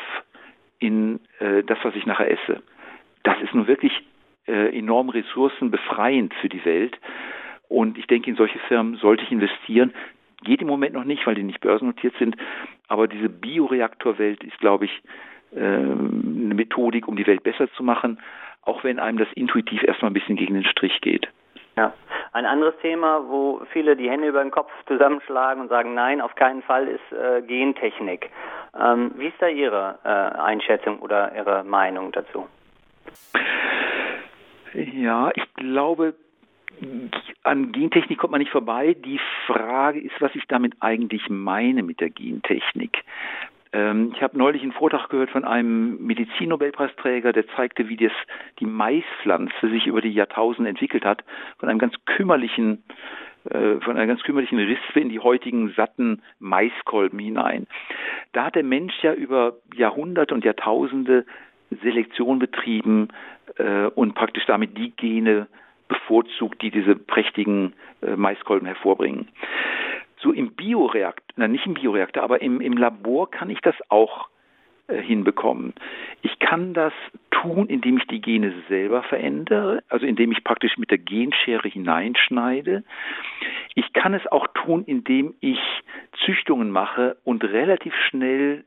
in 0.79 1.19
äh, 1.39 1.63
das, 1.63 1.77
was 1.83 1.95
ich 1.95 2.05
nachher 2.05 2.31
esse. 2.31 2.61
Das 3.23 3.39
ist 3.41 3.53
nun 3.53 3.67
wirklich 3.67 3.93
äh, 4.47 4.77
enorm 4.77 5.09
ressourcenbefreiend 5.09 6.33
für 6.35 6.49
die 6.49 6.63
Welt. 6.65 6.97
Und 7.67 7.97
ich 7.97 8.07
denke, 8.07 8.29
in 8.29 8.35
solche 8.35 8.59
Firmen 8.59 8.95
sollte 8.95 9.23
ich 9.23 9.31
investieren. 9.31 9.93
Geht 10.43 10.61
im 10.61 10.67
Moment 10.67 10.93
noch 10.93 11.03
nicht, 11.03 11.27
weil 11.27 11.35
die 11.35 11.43
nicht 11.43 11.61
börsennotiert 11.61 12.15
sind. 12.17 12.35
Aber 12.87 13.07
diese 13.07 13.29
Bioreaktorwelt 13.29 14.43
ist, 14.43 14.57
glaube 14.59 14.85
ich, 14.85 15.01
äh, 15.53 15.59
eine 15.59 16.55
Methodik, 16.55 17.07
um 17.07 17.15
die 17.15 17.27
Welt 17.27 17.43
besser 17.43 17.71
zu 17.73 17.83
machen, 17.83 18.19
auch 18.61 18.83
wenn 18.83 18.99
einem 18.99 19.17
das 19.17 19.31
intuitiv 19.35 19.83
erstmal 19.83 20.11
ein 20.11 20.15
bisschen 20.15 20.35
gegen 20.35 20.53
den 20.53 20.65
Strich 20.65 21.01
geht. 21.01 21.27
Ja. 21.79 21.93
Ein 22.33 22.45
anderes 22.45 22.75
Thema, 22.81 23.23
wo 23.29 23.61
viele 23.71 23.95
die 23.95 24.09
Hände 24.09 24.27
über 24.27 24.41
den 24.41 24.51
Kopf 24.51 24.69
zusammenschlagen 24.85 25.61
und 25.61 25.69
sagen, 25.69 25.93
nein, 25.93 26.19
auf 26.19 26.35
keinen 26.35 26.61
Fall, 26.61 26.89
ist 26.89 27.11
äh, 27.13 27.41
Gentechnik. 27.41 28.29
Ähm, 28.77 29.11
wie 29.15 29.27
ist 29.27 29.37
da 29.39 29.47
Ihre 29.47 29.97
äh, 30.03 30.09
Einschätzung 30.09 30.99
oder 30.99 31.33
Ihre 31.33 31.63
Meinung 31.63 32.11
dazu? 32.11 32.47
Ja, 34.73 35.31
ich 35.33 35.53
glaube, 35.53 36.15
an 37.43 37.71
Gentechnik 37.71 38.19
kommt 38.19 38.31
man 38.31 38.39
nicht 38.39 38.51
vorbei. 38.51 38.93
Die 38.93 39.21
Frage 39.47 40.01
ist, 40.01 40.19
was 40.19 40.35
ich 40.35 40.45
damit 40.47 40.73
eigentlich 40.81 41.29
meine 41.29 41.81
mit 41.81 42.01
der 42.01 42.09
Gentechnik. 42.09 43.05
Ähm, 43.71 44.13
ich 44.15 44.21
habe 44.21 44.37
neulich 44.37 44.61
einen 44.61 44.71
Vortrag 44.71 45.09
gehört 45.09 45.29
von 45.29 45.45
einem 45.45 46.05
Medizinnobelpreisträger, 46.05 47.33
der 47.33 47.47
zeigte, 47.49 47.89
wie 47.89 47.97
das, 47.97 48.11
die 48.59 48.65
Maispflanze 48.65 49.69
sich 49.69 49.87
über 49.87 50.01
die 50.01 50.11
Jahrtausende 50.11 50.69
entwickelt 50.69 51.05
hat, 51.05 51.23
von 51.59 51.69
einem 51.69 51.79
ganz 51.79 51.93
kümmerlichen 52.05 52.83
äh, 53.45 53.79
von 53.79 53.95
einer 53.95 54.07
ganz 54.07 54.21
kümmerlichen 54.23 54.59
Rispe 54.59 54.99
in 54.99 55.09
die 55.09 55.19
heutigen 55.19 55.69
satten 55.69 56.21
Maiskolben 56.39 57.19
hinein. 57.19 57.67
Da 58.33 58.45
hat 58.45 58.55
der 58.55 58.63
Mensch 58.63 58.93
ja 59.01 59.13
über 59.13 59.53
Jahrhunderte 59.73 60.33
und 60.33 60.43
Jahrtausende 60.43 61.25
Selektion 61.81 62.39
betrieben 62.39 63.09
äh, 63.57 63.85
und 63.85 64.13
praktisch 64.13 64.45
damit 64.45 64.77
die 64.77 64.91
Gene 64.91 65.47
bevorzugt, 65.87 66.61
die 66.61 66.69
diese 66.69 66.95
prächtigen 66.95 67.73
äh, 68.01 68.15
Maiskolben 68.15 68.67
hervorbringen. 68.67 69.29
So 70.21 70.31
im 70.31 70.53
Bioreaktor, 70.53 71.25
na 71.37 71.47
nicht 71.47 71.65
im 71.65 71.75
Bioreaktor, 71.75 72.23
aber 72.23 72.41
im, 72.41 72.61
im 72.61 72.73
Labor 72.73 73.31
kann 73.31 73.49
ich 73.49 73.61
das 73.61 73.75
auch 73.89 74.29
äh, 74.87 75.01
hinbekommen. 75.01 75.73
Ich 76.21 76.39
kann 76.39 76.73
das 76.73 76.93
tun, 77.31 77.67
indem 77.67 77.97
ich 77.97 78.07
die 78.07 78.21
Gene 78.21 78.53
selber 78.67 79.03
verändere, 79.03 79.83
also 79.87 80.05
indem 80.05 80.31
ich 80.31 80.43
praktisch 80.43 80.77
mit 80.77 80.91
der 80.91 80.97
Genschere 80.97 81.67
hineinschneide. 81.67 82.83
Ich 83.75 83.93
kann 83.93 84.13
es 84.13 84.27
auch 84.27 84.47
tun, 84.53 84.83
indem 84.85 85.35
ich 85.39 85.59
Züchtungen 86.25 86.71
mache 86.71 87.17
und 87.23 87.43
relativ 87.43 87.93
schnell 88.09 88.65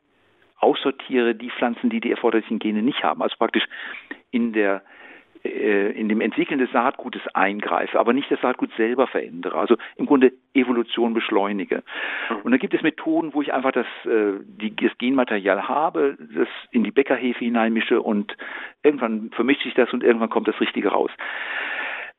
aussortiere 0.59 1.35
die 1.35 1.51
Pflanzen, 1.51 1.91
die 1.91 2.01
die 2.01 2.13
erforderlichen 2.13 2.61
Gene 2.61 2.83
nicht 2.83 3.03
haben. 3.03 3.21
Also 3.21 3.37
praktisch 3.37 3.65
in 4.31 4.53
der 4.53 4.83
in 5.49 6.09
dem 6.09 6.21
Entwickeln 6.21 6.59
des 6.59 6.71
Saatgutes 6.71 7.23
eingreife, 7.35 7.99
aber 7.99 8.13
nicht 8.13 8.31
das 8.31 8.41
Saatgut 8.41 8.71
selber 8.77 9.07
verändere. 9.07 9.59
Also 9.59 9.77
im 9.97 10.07
Grunde 10.07 10.33
Evolution 10.55 11.15
beschleunige. 11.15 11.83
Und 12.45 12.53
da 12.53 12.59
gibt 12.59 12.75
es 12.75 12.83
Methoden, 12.83 13.35
wo 13.35 13.43
ich 13.43 13.53
einfach 13.53 13.73
das, 13.73 13.87
äh, 14.05 14.39
die, 14.45 14.75
das 14.77 14.97
Genmaterial 14.99 15.69
habe, 15.69 16.17
das 16.35 16.49
in 16.71 16.85
die 16.85 16.93
Bäckerhefe 16.93 17.45
hineinmische 17.45 18.01
und 18.01 18.37
irgendwann 18.83 19.31
vermischt 19.31 19.63
sich 19.65 19.75
das 19.75 19.93
und 19.93 20.05
irgendwann 20.05 20.31
kommt 20.31 20.47
das 20.47 20.61
Richtige 20.61 20.91
raus. 20.91 21.11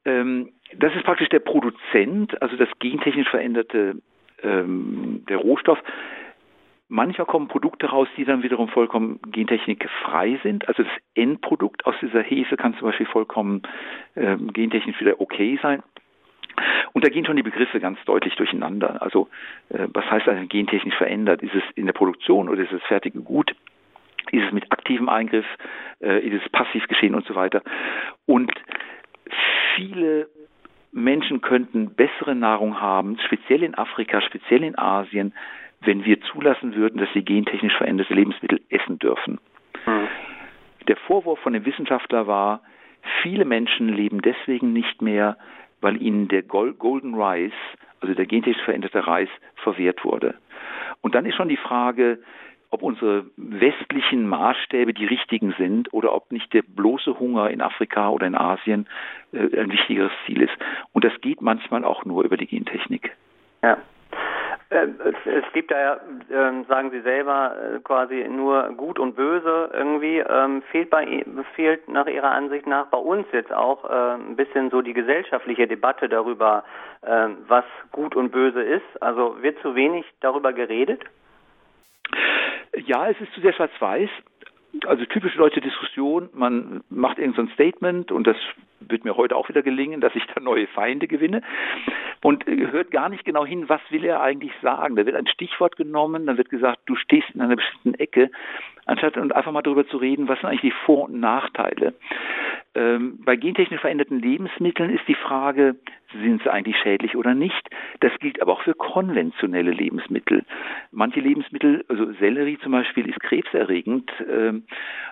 Ähm, 0.06 0.50
das 0.78 0.94
ist 0.96 1.04
praktisch 1.04 1.30
der 1.30 1.40
Produzent, 1.40 2.42
also 2.42 2.58
das 2.58 2.70
gentechnisch 2.80 3.30
veränderte 3.30 4.02
ähm, 4.42 5.24
der 5.30 5.38
Rohstoff 5.38 5.80
Manchmal 6.90 7.26
kommen 7.26 7.48
Produkte 7.48 7.88
raus, 7.88 8.08
die 8.18 8.26
dann 8.26 8.44
wiederum 8.44 8.68
vollkommen 8.68 9.20
gentechnikfrei 9.32 10.40
sind. 10.44 10.68
Also 10.68 10.84
das 10.84 10.92
Endprodukt 11.16 11.86
aus 11.86 11.96
dieser 12.02 12.22
Hefe 12.22 12.58
kann 12.58 12.76
zum 12.76 12.88
Beispiel 12.88 13.06
vollkommen 13.06 13.64
äh, 14.16 14.36
gentechnisch 14.38 15.00
wieder 15.00 15.20
okay 15.20 15.60
sein. 15.62 15.82
Und 16.94 17.04
da 17.04 17.10
gehen 17.10 17.26
schon 17.26 17.36
die 17.36 17.44
Begriffe 17.44 17.80
ganz 17.80 17.98
deutlich 18.06 18.36
durcheinander. 18.36 19.02
Also 19.02 19.30
äh, 19.70 19.88
was 19.94 20.06
heißt 20.10 20.28
also 20.28 20.46
gentechnisch 20.48 20.96
verändert? 20.96 21.42
Ist 21.42 21.56
es 21.56 21.64
in 21.76 21.86
der 21.86 21.94
Produktion 21.94 22.50
oder 22.50 22.62
ist 22.62 22.72
es 22.72 22.84
fertige 22.84 23.22
Gut? 23.22 23.56
Ist 24.32 24.46
es 24.46 24.52
mit 24.52 24.72
aktivem 24.72 25.10
Eingriff? 25.10 25.46
Äh, 26.00 26.20
ist 26.20 26.44
es 26.44 26.52
passiv 26.52 26.88
geschehen 26.88 27.16
und 27.16 27.26
so 27.26 27.36
weiter? 27.36 27.64
Und 28.26 28.52
viele 29.76 30.28
Menschen 30.92 31.42
könnten 31.42 31.96
bessere 31.96 32.36
Nahrung 32.36 32.80
haben, 32.80 33.18
speziell 33.26 33.64
in 33.64 33.76
Afrika, 33.76 34.22
speziell 34.22 34.64
in 34.64 34.78
Asien, 34.78 35.34
wenn 35.86 36.06
wir 36.06 36.22
zulassen 36.22 36.76
würden, 36.76 37.00
dass 37.00 37.12
sie 37.14 37.24
gentechnisch 37.24 37.76
veränderte 37.76 38.14
Lebensmittel 38.14 38.62
essen 38.70 39.00
dürfen. 39.00 39.40
Mhm. 39.86 40.08
Der 40.88 40.98
Vorwurf 40.98 41.40
von 41.40 41.54
dem 41.54 41.66
Wissenschaftler 41.66 42.28
war, 42.28 42.62
viele 43.22 43.46
Menschen 43.46 43.90
leben 43.90 44.22
deswegen 44.22 44.74
nicht 44.74 45.02
mehr, 45.02 45.38
weil 45.82 46.02
ihnen 46.02 46.28
der 46.28 46.44
Golden 46.44 47.16
Rice, 47.16 47.54
also 48.02 48.14
der 48.14 48.26
gentechnisch 48.26 48.64
veränderte 48.64 49.06
Reis, 49.06 49.30
verwehrt 49.56 50.04
wurde. 50.04 50.36
Und 51.02 51.16
dann 51.16 51.26
ist 51.26 51.36
schon 51.36 51.50
die 51.50 51.58
Frage, 51.58 52.20
ob 52.74 52.82
unsere 52.82 53.26
westlichen 53.38 54.28
Maßstäbe 54.28 54.94
die 54.94 55.06
richtigen 55.06 55.54
sind 55.60 55.94
oder 55.94 56.14
ob 56.14 56.32
nicht 56.32 56.52
der 56.54 56.64
bloße 56.64 57.20
Hunger 57.20 57.52
in 57.52 57.62
Afrika 57.62 58.10
oder 58.10 58.26
in 58.26 58.36
Asien 58.36 58.88
äh, 59.32 59.60
ein 59.60 59.72
wichtigeres 59.72 60.12
Ziel 60.26 60.42
ist. 60.42 60.54
Und 60.92 61.06
das 61.06 61.14
geht 61.22 61.42
manchmal 61.42 61.86
auch 61.86 62.04
nur 62.04 62.24
über 62.24 62.36
die 62.36 62.48
Gentechnik. 62.48 63.16
Ja. 63.62 63.78
Äh, 64.74 64.88
es 65.26 65.54
gibt 65.54 65.72
da 65.72 65.80
ja, 65.80 66.00
ähm, 66.32 66.66
sagen 66.66 66.90
Sie 66.92 67.02
selber, 67.02 67.56
äh, 67.56 67.80
quasi 67.80 68.28
nur 68.28 68.64
Gut 68.76 68.98
und 68.98 69.16
Böse 69.16 69.70
irgendwie. 69.72 70.18
Ähm, 70.18 70.64
fehlt, 70.72 70.90
bei, 70.90 71.24
fehlt 71.56 71.88
nach 71.88 72.08
Ihrer 72.08 72.32
Ansicht 72.32 72.66
nach 72.66 72.88
bei 72.88 72.98
uns 72.98 73.28
jetzt 73.32 73.54
auch 73.54 73.84
ein 73.84 74.36
bisschen 74.36 74.70
so 74.72 74.82
die 74.82 74.94
gesellschaftliche 74.94 75.68
Debatte 75.68 76.10
darüber, 76.10 76.64
ähm, 77.06 77.38
was 77.48 77.66
Gut 77.92 78.16
und 78.16 78.32
Böse 78.32 78.62
ist? 78.62 79.02
Also 79.02 79.42
wird 79.42 79.60
zu 79.62 79.76
wenig 79.76 80.06
darüber 80.22 80.54
geredet? 80.54 81.02
Ja, 82.86 83.08
es 83.10 83.20
ist 83.22 83.34
zu 83.34 83.42
sehr 83.42 83.54
schwarz-weiß 83.54 84.10
also 84.88 85.06
typische 85.06 85.38
deutsche 85.38 85.62
Diskussion, 85.62 86.30
man 86.34 86.84
macht 86.90 87.20
irgendein 87.20 87.48
so 87.48 87.54
Statement 87.54 88.12
und 88.12 88.26
das 88.26 88.38
wird 88.94 89.04
mir 89.04 89.18
heute 89.18 89.36
auch 89.36 89.50
wieder 89.50 89.62
gelingen, 89.62 90.00
dass 90.00 90.16
ich 90.16 90.24
da 90.34 90.40
neue 90.40 90.68
Feinde 90.68 91.08
gewinne 91.08 91.42
und 92.22 92.46
hört 92.46 92.92
gar 92.92 93.10
nicht 93.10 93.26
genau 93.26 93.46
hin, 93.46 93.68
was 93.68 93.82
will 93.90 94.06
er 94.06 94.22
eigentlich 94.22 94.54
sagen. 94.62 94.96
Da 94.96 95.06
wird 95.06 95.18
ein 95.18 95.28
Stichwort 95.28 95.76
genommen, 95.76 96.26
dann 96.26 96.38
wird 96.38 96.50
gesagt, 96.50 96.80
du 96.86 96.96
stehst 96.96 97.30
in 97.34 97.42
einer 97.42 97.58
bestimmten 97.58 98.00
Ecke, 98.00 98.32
anstatt 98.86 99.18
einfach 99.18 99.52
mal 99.52 99.62
darüber 99.62 99.86
zu 99.88 99.98
reden, 99.98 100.30
was 100.30 100.40
sind 100.40 100.50
eigentlich 100.50 100.62
die 100.62 100.86
Vor- 100.86 101.06
und 101.06 101.20
Nachteile. 101.20 101.94
Ähm, 102.76 103.20
bei 103.24 103.36
gentechnisch 103.36 103.82
veränderten 103.82 104.20
Lebensmitteln 104.20 104.90
ist 104.90 105.08
die 105.08 105.16
Frage, 105.16 105.76
sind 106.12 106.42
sie 106.42 106.52
eigentlich 106.52 106.78
schädlich 106.78 107.16
oder 107.16 107.36
nicht? 107.36 107.70
Das 108.00 108.12
gilt 108.20 108.42
aber 108.42 108.54
auch 108.54 108.62
für 108.62 108.74
konventionelle 108.74 109.72
Lebensmittel. 109.72 110.44
Manche 110.92 111.20
Lebensmittel, 111.20 111.86
also 111.88 112.12
Sellerie 112.14 112.58
zum 112.60 112.72
Beispiel, 112.72 113.08
ist 113.08 113.20
krebserregend. 113.20 114.12
Ähm, 114.28 114.64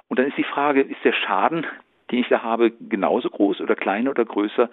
und 0.08 0.20
dann 0.20 0.28
ist 0.28 0.38
die 0.38 0.44
Frage, 0.44 0.82
ist 0.82 1.04
der 1.04 1.14
Schaden, 1.14 1.66
den 2.12 2.20
ich 2.20 2.28
da 2.28 2.44
habe, 2.44 2.72
genauso 2.72 3.30
groß 3.30 3.62
oder 3.62 3.76
kleiner 3.76 4.12
oder 4.12 4.26
größer 4.26 4.70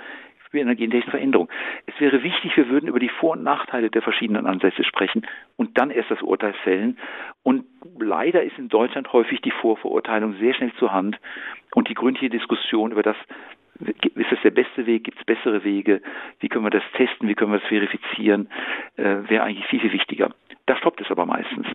wie 0.52 0.60
einer 0.60 0.74
gentechnischen 0.74 1.10
Veränderung. 1.10 1.48
Es 1.86 2.00
wäre 2.00 2.22
wichtig, 2.22 2.56
wir 2.56 2.68
würden 2.68 2.88
über 2.88 3.00
die 3.00 3.08
Vor- 3.08 3.32
und 3.32 3.42
Nachteile 3.42 3.90
der 3.90 4.02
verschiedenen 4.02 4.46
Ansätze 4.46 4.84
sprechen 4.84 5.26
und 5.56 5.78
dann 5.78 5.90
erst 5.90 6.10
das 6.10 6.22
Urteil 6.22 6.54
fällen. 6.64 6.98
Und 7.42 7.64
leider 7.98 8.42
ist 8.42 8.58
in 8.58 8.68
Deutschland 8.68 9.12
häufig 9.12 9.40
die 9.42 9.50
Vorverurteilung 9.50 10.34
sehr 10.38 10.54
schnell 10.54 10.72
zur 10.78 10.92
Hand 10.92 11.18
und 11.74 11.88
die 11.88 11.94
gründliche 11.94 12.30
Diskussion 12.30 12.92
über 12.92 13.02
das, 13.02 13.16
ist 13.80 14.32
das 14.32 14.40
der 14.42 14.50
beste 14.50 14.86
Weg, 14.86 15.04
gibt 15.04 15.18
es 15.18 15.24
bessere 15.24 15.64
Wege, 15.64 16.00
wie 16.40 16.48
können 16.48 16.64
wir 16.64 16.70
das 16.70 16.82
testen, 16.94 17.28
wie 17.28 17.34
können 17.34 17.52
wir 17.52 17.60
das 17.60 17.68
verifizieren, 17.68 18.48
äh, 18.96 19.28
wäre 19.28 19.44
eigentlich 19.44 19.66
viel, 19.66 19.80
viel 19.80 19.92
wichtiger. 19.92 20.30
Da 20.66 20.76
stoppt 20.76 21.00
es 21.00 21.10
aber 21.10 21.26
meistens. 21.26 21.66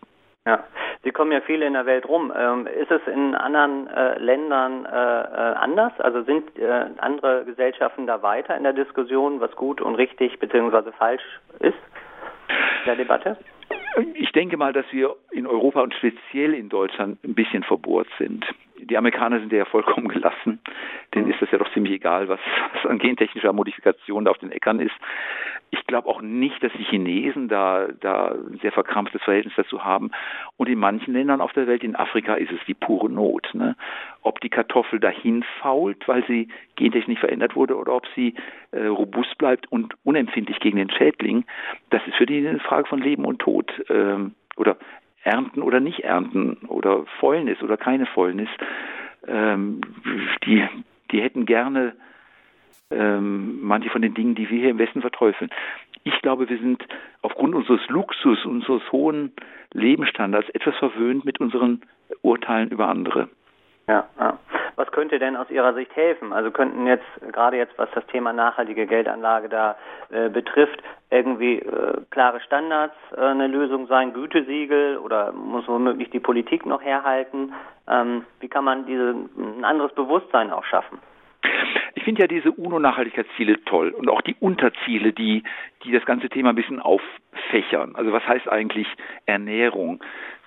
Ja, 0.46 0.62
Sie 1.02 1.10
kommen 1.10 1.32
ja 1.32 1.40
viel 1.40 1.62
in 1.62 1.72
der 1.72 1.86
Welt 1.86 2.06
rum. 2.06 2.30
Ähm, 2.36 2.66
ist 2.66 2.90
es 2.90 3.00
in 3.06 3.34
anderen 3.34 3.88
äh, 3.88 4.18
Ländern 4.18 4.84
äh, 4.84 4.90
äh, 4.90 5.54
anders? 5.54 5.92
Also 5.98 6.22
sind 6.22 6.58
äh, 6.58 6.86
andere 6.98 7.46
Gesellschaften 7.46 8.06
da 8.06 8.22
weiter 8.22 8.54
in 8.54 8.62
der 8.62 8.74
Diskussion, 8.74 9.40
was 9.40 9.54
gut 9.56 9.80
und 9.80 9.94
richtig 9.94 10.38
bzw. 10.38 10.92
falsch 10.98 11.40
ist 11.60 11.78
in 12.48 12.86
der 12.86 12.96
Debatte? 12.96 13.38
Ich 14.14 14.32
denke 14.32 14.56
mal, 14.56 14.72
dass 14.72 14.86
wir 14.90 15.14
in 15.30 15.46
Europa 15.46 15.80
und 15.80 15.94
speziell 15.94 16.54
in 16.54 16.68
Deutschland 16.68 17.22
ein 17.24 17.34
bisschen 17.34 17.62
verbohrt 17.62 18.08
sind 18.18 18.44
die 18.84 18.96
Amerikaner 18.96 19.40
sind 19.40 19.52
ja 19.52 19.64
vollkommen 19.64 20.08
gelassen. 20.08 20.58
Denen 21.14 21.30
ist 21.30 21.40
es 21.40 21.50
ja 21.50 21.58
doch 21.58 21.72
ziemlich 21.72 21.94
egal, 21.94 22.28
was, 22.28 22.40
was 22.72 22.90
an 22.90 22.98
gentechnischer 22.98 23.52
Modifikation 23.52 24.24
da 24.24 24.30
auf 24.30 24.38
den 24.38 24.52
Äckern 24.52 24.80
ist. 24.80 24.94
Ich 25.70 25.86
glaube 25.86 26.08
auch 26.08 26.20
nicht, 26.20 26.62
dass 26.62 26.72
die 26.72 26.84
Chinesen 26.84 27.48
da, 27.48 27.88
da 28.00 28.32
ein 28.32 28.58
sehr 28.62 28.72
verkrampftes 28.72 29.22
Verhältnis 29.22 29.54
dazu 29.56 29.84
haben. 29.84 30.10
Und 30.56 30.68
in 30.68 30.78
manchen 30.78 31.14
Ländern 31.14 31.40
auf 31.40 31.52
der 31.52 31.66
Welt, 31.66 31.82
in 31.82 31.96
Afrika, 31.96 32.34
ist 32.34 32.52
es 32.52 32.60
die 32.66 32.74
pure 32.74 33.10
Not. 33.10 33.50
Ne? 33.54 33.76
Ob 34.22 34.40
die 34.40 34.50
Kartoffel 34.50 35.00
dahin 35.00 35.44
fault, 35.60 36.06
weil 36.06 36.24
sie 36.26 36.48
gentechnisch 36.76 37.20
verändert 37.20 37.56
wurde, 37.56 37.76
oder 37.76 37.94
ob 37.94 38.06
sie 38.14 38.34
äh, 38.70 38.86
robust 38.86 39.36
bleibt 39.38 39.70
und 39.70 39.94
unempfindlich 40.04 40.60
gegen 40.60 40.76
den 40.76 40.90
Schädling, 40.90 41.44
das 41.90 42.02
ist 42.06 42.16
für 42.16 42.26
die 42.26 42.46
eine 42.46 42.60
Frage 42.60 42.86
von 42.86 43.00
Leben 43.00 43.24
und 43.24 43.40
Tod. 43.40 43.72
Ähm, 43.88 44.34
oder 44.56 44.76
ernten 45.22 45.62
oder 45.62 45.80
nicht 45.80 46.00
ernten 46.00 46.58
oder 46.68 47.04
Fäulnis 47.18 47.62
oder 47.62 47.76
keine 47.76 48.06
Fäulnis. 48.06 48.48
Ähm, 49.26 49.80
die, 50.44 50.66
die 51.10 51.22
hätten 51.22 51.46
gerne 51.46 51.94
ähm, 52.90 53.60
manche 53.62 53.90
von 53.90 54.02
den 54.02 54.14
Dingen, 54.14 54.34
die 54.34 54.48
wir 54.50 54.58
hier 54.58 54.70
im 54.70 54.78
Westen 54.78 55.00
verteufeln. 55.00 55.50
Ich 56.04 56.20
glaube, 56.20 56.48
wir 56.48 56.58
sind 56.58 56.86
aufgrund 57.22 57.54
unseres 57.54 57.80
Luxus, 57.88 58.44
unseres 58.44 58.82
hohen 58.92 59.32
Lebensstandards 59.72 60.50
etwas 60.50 60.76
verwöhnt 60.76 61.24
mit 61.24 61.40
unseren 61.40 61.80
Urteilen 62.20 62.70
über 62.70 62.88
andere. 62.88 63.28
Ja, 63.86 64.06
ja. 64.18 64.38
Was 64.76 64.90
könnte 64.90 65.18
denn 65.18 65.36
aus 65.36 65.50
Ihrer 65.50 65.72
Sicht 65.74 65.94
helfen? 65.94 66.32
Also 66.32 66.50
könnten 66.50 66.86
jetzt, 66.86 67.04
gerade 67.32 67.56
jetzt, 67.56 67.78
was 67.78 67.88
das 67.94 68.04
Thema 68.06 68.32
nachhaltige 68.32 68.86
Geldanlage 68.86 69.48
da 69.48 69.76
äh, 70.10 70.28
betrifft, 70.28 70.82
irgendwie 71.10 71.58
äh, 71.60 72.00
klare 72.10 72.40
Standards 72.40 72.94
äh, 73.16 73.20
eine 73.20 73.46
Lösung 73.46 73.86
sein, 73.86 74.12
Gütesiegel 74.12 74.98
oder 74.98 75.32
muss 75.32 75.68
womöglich 75.68 76.10
die 76.10 76.18
Politik 76.18 76.66
noch 76.66 76.82
herhalten? 76.82 77.52
Ähm, 77.88 78.24
wie 78.40 78.48
kann 78.48 78.64
man 78.64 78.86
diese, 78.86 79.14
ein 79.36 79.64
anderes 79.64 79.94
Bewusstsein 79.94 80.50
auch 80.50 80.64
schaffen? 80.64 80.98
Ich 81.94 82.02
finde 82.02 82.22
ja 82.22 82.26
diese 82.26 82.50
UNO-Nachhaltigkeitsziele 82.50 83.64
toll 83.64 83.90
und 83.90 84.08
auch 84.08 84.22
die 84.22 84.36
Unterziele, 84.40 85.12
die, 85.12 85.44
die 85.84 85.92
das 85.92 86.04
ganze 86.04 86.28
Thema 86.28 86.50
ein 86.50 86.56
bisschen 86.56 86.80
auffächern. 86.80 87.94
Also 87.94 88.12
was 88.12 88.26
heißt 88.26 88.48
eigentlich 88.48 88.88
Ernährung? 89.26 90.02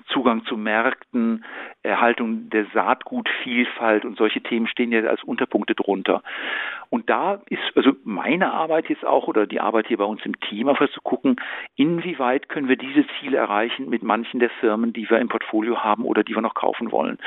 Zugang 0.08 0.46
zu 0.46 0.58
Märkten, 0.58 1.44
Erhaltung 1.84 2.50
der 2.50 2.66
Saatgutvielfalt 2.74 4.06
und 4.06 4.18
solche 4.18 4.42
Themen 4.42 4.68
stehen 4.68 4.92
ja 4.92 5.02
als 5.04 5.24
Unterpunkte 5.24 5.76
drunter. 5.76 6.24
Und 6.90 7.10
da 7.10 7.42
ist 7.50 7.62
also 7.76 7.92
meine 8.04 8.52
Arbeit 8.52 8.90
jetzt 8.90 9.06
auch 9.06 9.28
oder 9.28 9.46
die 9.46 9.60
Arbeit 9.60 9.88
hier 9.88 9.98
bei 9.98 10.06
uns 10.06 10.26
im 10.26 10.40
Team 10.40 10.70
einfach 10.70 10.90
zu 10.92 11.02
gucken, 11.02 11.36
inwieweit 11.76 12.50
können 12.50 12.70
wir 12.70 12.78
diese 12.78 13.06
Ziele 13.20 13.38
erreichen 13.38 13.90
mit 13.90 14.04
manchen 14.04 14.40
der 14.40 14.50
Firmen, 14.50 14.94
die 14.94 15.10
wir 15.10 15.20
im 15.20 15.28
Portfolio 15.28 15.84
haben 15.84 16.06
oder 16.06 16.24
die 16.24 16.36
wir 16.36 16.42
noch 16.42 16.56
kaufen 16.56 16.92
wollen. 16.92 17.18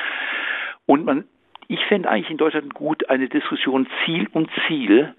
Und 0.87 1.05
man 1.05 1.25
ich 1.71 1.85
fände 1.87 2.09
eigentlich 2.11 2.31
in 2.31 2.37
Deutschland 2.37 2.75
gut 2.75 3.09
eine 3.09 3.29
Diskussion 3.29 3.87
Ziel 4.05 4.27
und 4.33 4.51
Ziel, 4.67 5.15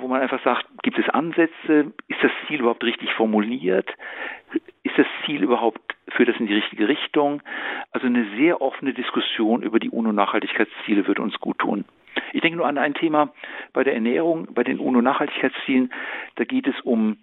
wo 0.00 0.08
man 0.08 0.20
einfach 0.20 0.42
sagt, 0.42 0.66
gibt 0.82 0.98
es 0.98 1.08
Ansätze? 1.08 1.92
Ist 2.08 2.22
das 2.22 2.32
Ziel 2.46 2.60
überhaupt 2.60 2.84
richtig 2.84 3.12
formuliert? 3.12 3.88
Ist 4.82 4.98
das 4.98 5.06
Ziel 5.24 5.42
überhaupt, 5.42 5.80
führt 6.08 6.28
das 6.28 6.36
in 6.38 6.46
die 6.46 6.54
richtige 6.54 6.88
Richtung? 6.88 7.42
Also 7.92 8.06
eine 8.06 8.26
sehr 8.36 8.60
offene 8.60 8.92
Diskussion 8.92 9.62
über 9.62 9.78
die 9.78 9.90
UNO-Nachhaltigkeitsziele 9.90 11.06
würde 11.06 11.22
uns 11.22 11.38
gut 11.40 11.58
tun. 11.58 11.84
Ich 12.32 12.40
denke 12.40 12.56
nur 12.56 12.66
an 12.66 12.78
ein 12.78 12.94
Thema 12.94 13.32
bei 13.72 13.84
der 13.84 13.94
Ernährung, 13.94 14.48
bei 14.54 14.64
den 14.64 14.78
UNO-Nachhaltigkeitszielen. 14.78 15.92
Da 16.36 16.44
geht 16.44 16.66
es 16.66 16.80
um 16.82 17.18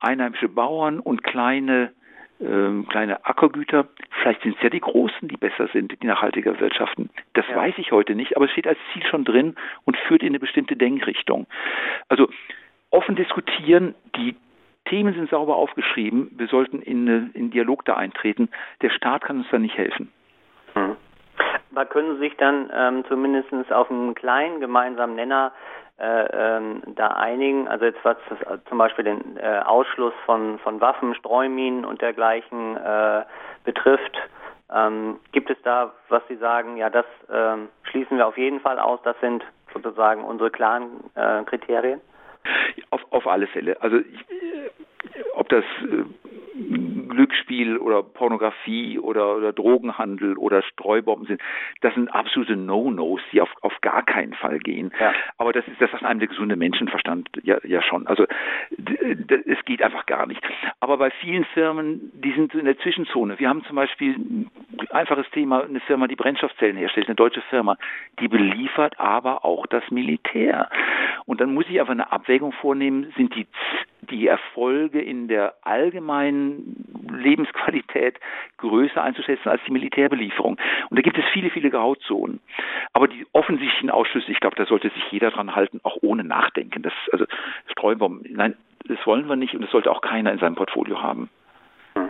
einheimische 0.00 0.48
Bauern 0.48 1.00
und 1.00 1.22
kleine 1.22 1.92
ähm, 2.40 2.86
kleine 2.88 3.24
Ackergüter. 3.24 3.86
Vielleicht 4.22 4.42
sind 4.42 4.56
es 4.56 4.62
ja 4.62 4.70
die 4.70 4.80
Großen, 4.80 5.28
die 5.28 5.36
besser 5.36 5.68
sind, 5.72 6.00
die 6.02 6.06
nachhaltiger 6.06 6.58
wirtschaften. 6.60 7.10
Das 7.34 7.46
ja. 7.48 7.56
weiß 7.56 7.74
ich 7.78 7.92
heute 7.92 8.14
nicht, 8.14 8.36
aber 8.36 8.46
es 8.46 8.52
steht 8.52 8.66
als 8.66 8.78
Ziel 8.92 9.04
schon 9.06 9.24
drin 9.24 9.56
und 9.84 9.96
führt 9.96 10.22
in 10.22 10.28
eine 10.28 10.40
bestimmte 10.40 10.76
Denkrichtung. 10.76 11.46
Also 12.08 12.28
offen 12.90 13.16
diskutieren, 13.16 13.94
die 14.16 14.36
Themen 14.86 15.14
sind 15.14 15.30
sauber 15.30 15.56
aufgeschrieben, 15.56 16.30
wir 16.36 16.48
sollten 16.48 16.82
in, 16.82 17.08
eine, 17.08 17.30
in 17.34 17.50
Dialog 17.50 17.84
da 17.84 17.96
eintreten. 17.96 18.48
Der 18.82 18.90
Staat 18.90 19.22
kann 19.22 19.38
uns 19.38 19.46
da 19.50 19.58
nicht 19.58 19.76
helfen. 19.76 20.10
Hm. 20.74 20.96
Aber 21.72 21.86
können 21.86 22.14
Sie 22.14 22.20
sich 22.20 22.36
dann 22.36 22.70
ähm, 22.74 23.04
zumindest 23.08 23.52
auf 23.72 23.90
einen 23.90 24.14
kleinen 24.14 24.60
gemeinsamen 24.60 25.14
Nenner 25.14 25.52
äh, 25.52 25.89
ähm, 26.00 26.82
da 26.96 27.08
einigen. 27.08 27.68
Also 27.68 27.84
jetzt 27.84 28.04
was 28.04 28.16
äh, 28.30 28.58
zum 28.68 28.78
Beispiel 28.78 29.04
den 29.04 29.36
äh, 29.36 29.60
Ausschluss 29.64 30.14
von, 30.24 30.58
von 30.60 30.80
Waffen, 30.80 31.14
Streuminen 31.14 31.84
und 31.84 32.00
dergleichen 32.00 32.76
äh, 32.76 33.24
betrifft. 33.64 34.16
Ähm, 34.74 35.18
gibt 35.32 35.50
es 35.50 35.56
da, 35.62 35.92
was 36.08 36.22
Sie 36.28 36.36
sagen, 36.36 36.76
ja, 36.76 36.90
das 36.90 37.06
ähm, 37.32 37.68
schließen 37.84 38.16
wir 38.16 38.26
auf 38.26 38.38
jeden 38.38 38.60
Fall 38.60 38.78
aus, 38.78 39.00
das 39.02 39.18
sind 39.20 39.44
sozusagen 39.72 40.24
unsere 40.24 40.50
klaren 40.50 40.88
äh, 41.14 41.42
Kriterien? 41.44 42.00
Auf, 42.90 43.00
auf 43.10 43.26
alle 43.26 43.46
Fälle. 43.46 43.76
Also 43.82 43.98
ich, 43.98 44.20
äh, 44.30 44.70
ob 45.34 45.48
das 45.48 45.64
Glücksspiel 47.20 47.76
oder 47.76 48.02
Pornografie 48.02 48.98
oder, 48.98 49.36
oder 49.36 49.52
Drogenhandel 49.52 50.38
oder 50.38 50.62
Streubomben 50.62 51.26
sind, 51.26 51.42
das 51.82 51.92
sind 51.92 52.08
absolute 52.08 52.56
No-Nos, 52.56 53.20
die 53.30 53.42
auf, 53.42 53.50
auf 53.60 53.78
gar 53.82 54.02
keinen 54.02 54.32
Fall 54.32 54.58
gehen. 54.58 54.90
Ja. 54.98 55.12
Aber 55.36 55.52
das 55.52 55.68
ist 55.68 55.78
das 55.80 55.90
sagt 55.90 56.02
einem 56.02 56.18
der 56.18 56.28
gesunde 56.28 56.56
Menschenverstand 56.56 57.28
ja, 57.42 57.58
ja 57.62 57.82
schon. 57.82 58.06
Also 58.06 58.24
es 58.70 59.64
geht 59.66 59.82
einfach 59.82 60.06
gar 60.06 60.26
nicht. 60.26 60.42
Aber 60.80 60.96
bei 60.96 61.10
vielen 61.10 61.44
Firmen, 61.44 62.10
die 62.14 62.32
sind 62.32 62.54
in 62.54 62.64
der 62.64 62.78
Zwischenzone. 62.78 63.38
Wir 63.38 63.50
haben 63.50 63.64
zum 63.64 63.76
Beispiel 63.76 64.14
ein 64.14 64.50
einfaches 64.90 65.28
Thema, 65.32 65.62
eine 65.64 65.80
Firma, 65.80 66.06
die 66.06 66.16
Brennstoffzellen 66.16 66.78
herstellt, 66.78 67.08
eine 67.08 67.16
deutsche 67.16 67.42
Firma, 67.50 67.76
die 68.18 68.28
beliefert 68.28 68.98
aber 68.98 69.44
auch 69.44 69.66
das 69.66 69.82
Militär. 69.90 70.70
Und 71.26 71.42
dann 71.42 71.52
muss 71.52 71.66
ich 71.68 71.80
einfach 71.80 71.92
eine 71.92 72.10
Abwägung 72.10 72.52
vornehmen, 72.52 73.12
sind 73.14 73.34
die 73.34 73.46
die 74.10 74.26
Erfolge 74.26 75.00
in 75.00 75.28
der 75.28 75.54
allgemeinen 75.62 77.09
Lebensqualität 77.16 78.18
größer 78.58 79.02
einzuschätzen 79.02 79.48
als 79.48 79.62
die 79.66 79.72
Militärbelieferung. 79.72 80.58
Und 80.90 80.98
da 80.98 81.02
gibt 81.02 81.18
es 81.18 81.24
viele, 81.32 81.50
viele 81.50 81.70
Grauzonen. 81.70 82.40
Aber 82.92 83.08
die 83.08 83.26
offensichtlichen 83.32 83.90
Ausschlüsse, 83.90 84.30
ich 84.30 84.40
glaube, 84.40 84.56
da 84.56 84.66
sollte 84.66 84.90
sich 84.90 85.10
jeder 85.10 85.30
dran 85.30 85.54
halten, 85.54 85.80
auch 85.82 85.98
ohne 86.02 86.24
Nachdenken. 86.24 86.82
Das, 86.82 86.92
also 87.12 87.24
Streubomben, 87.70 88.32
nein, 88.34 88.56
das 88.84 88.98
wollen 89.06 89.28
wir 89.28 89.36
nicht 89.36 89.54
und 89.54 89.62
das 89.62 89.70
sollte 89.70 89.90
auch 89.90 90.00
keiner 90.00 90.32
in 90.32 90.38
seinem 90.38 90.54
Portfolio 90.54 91.02
haben. 91.02 91.28
Hm. 91.94 92.08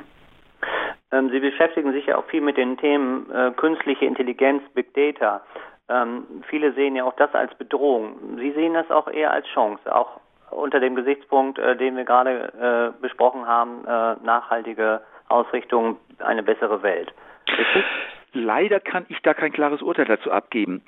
Ähm, 1.12 1.30
Sie 1.30 1.40
beschäftigen 1.40 1.92
sich 1.92 2.06
ja 2.06 2.16
auch 2.16 2.26
viel 2.26 2.40
mit 2.40 2.56
den 2.56 2.76
Themen 2.76 3.30
äh, 3.30 3.50
künstliche 3.56 4.04
Intelligenz, 4.04 4.62
Big 4.74 4.94
Data. 4.94 5.42
Ähm, 5.88 6.24
viele 6.48 6.72
sehen 6.72 6.94
ja 6.94 7.04
auch 7.04 7.16
das 7.16 7.34
als 7.34 7.54
Bedrohung. 7.56 8.38
Sie 8.38 8.52
sehen 8.52 8.74
das 8.74 8.90
auch 8.90 9.08
eher 9.08 9.32
als 9.32 9.46
Chance, 9.48 9.94
auch 9.94 10.20
unter 10.50 10.80
dem 10.80 10.94
Gesichtspunkt, 10.94 11.58
äh, 11.58 11.76
den 11.76 11.96
wir 11.96 12.04
gerade 12.04 12.94
äh, 12.98 13.02
besprochen 13.02 13.46
haben, 13.46 13.84
äh, 13.84 14.16
nachhaltige 14.24 15.00
Ausrichtung, 15.28 15.96
eine 16.18 16.42
bessere 16.42 16.82
Welt. 16.82 17.12
Leider 18.32 18.80
kann 18.80 19.06
ich 19.08 19.20
da 19.22 19.34
kein 19.34 19.52
klares 19.52 19.82
Urteil 19.82 20.06
dazu 20.06 20.30
abgeben. 20.30 20.82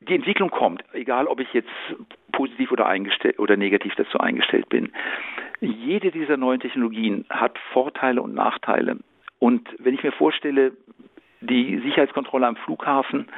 Die 0.00 0.14
Entwicklung 0.14 0.50
kommt, 0.50 0.84
egal 0.92 1.26
ob 1.26 1.40
ich 1.40 1.52
jetzt 1.52 1.70
positiv 2.32 2.70
oder, 2.70 2.88
oder 3.38 3.56
negativ 3.56 3.94
dazu 3.96 4.18
eingestellt 4.18 4.68
bin. 4.68 4.92
Jede 5.60 6.12
dieser 6.12 6.36
neuen 6.36 6.60
Technologien 6.60 7.24
hat 7.30 7.58
Vorteile 7.72 8.22
und 8.22 8.34
Nachteile. 8.34 8.98
Und 9.40 9.68
wenn 9.78 9.94
ich 9.94 10.02
mir 10.02 10.12
vorstelle, 10.12 10.72
die 11.40 11.78
Sicherheitskontrolle 11.80 12.46
am 12.46 12.56
Flughafen 12.56 13.28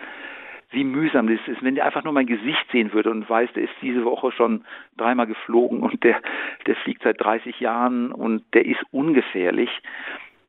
wie 0.70 0.84
mühsam 0.84 1.26
das 1.26 1.46
ist. 1.46 1.62
Wenn 1.62 1.74
der 1.74 1.86
einfach 1.86 2.04
nur 2.04 2.12
mein 2.12 2.26
Gesicht 2.26 2.64
sehen 2.70 2.92
würde 2.92 3.10
und 3.10 3.28
weiß, 3.28 3.52
der 3.54 3.64
ist 3.64 3.74
diese 3.82 4.04
Woche 4.04 4.32
schon 4.32 4.64
dreimal 4.96 5.26
geflogen 5.26 5.80
und 5.80 6.02
der, 6.04 6.20
der 6.66 6.76
fliegt 6.76 7.02
seit 7.02 7.20
30 7.20 7.60
Jahren 7.60 8.12
und 8.12 8.44
der 8.54 8.66
ist 8.66 8.82
ungefährlich, 8.90 9.70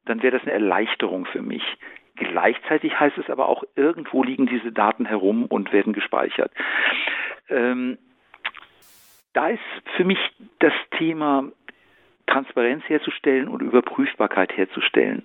dann 0.05 0.21
wäre 0.21 0.37
das 0.37 0.43
eine 0.43 0.53
Erleichterung 0.53 1.25
für 1.25 1.41
mich. 1.41 1.63
Gleichzeitig 2.15 2.99
heißt 2.99 3.17
es 3.17 3.29
aber 3.29 3.49
auch, 3.49 3.63
irgendwo 3.75 4.23
liegen 4.23 4.45
diese 4.45 4.71
Daten 4.71 5.05
herum 5.05 5.45
und 5.45 5.73
werden 5.73 5.93
gespeichert. 5.93 6.51
Ähm, 7.49 7.97
da 9.33 9.47
ist 9.47 9.61
für 9.95 10.03
mich 10.03 10.19
das 10.59 10.73
Thema 10.97 11.45
Transparenz 12.27 12.83
herzustellen 12.87 13.47
und 13.47 13.61
Überprüfbarkeit 13.61 14.55
herzustellen. 14.55 15.23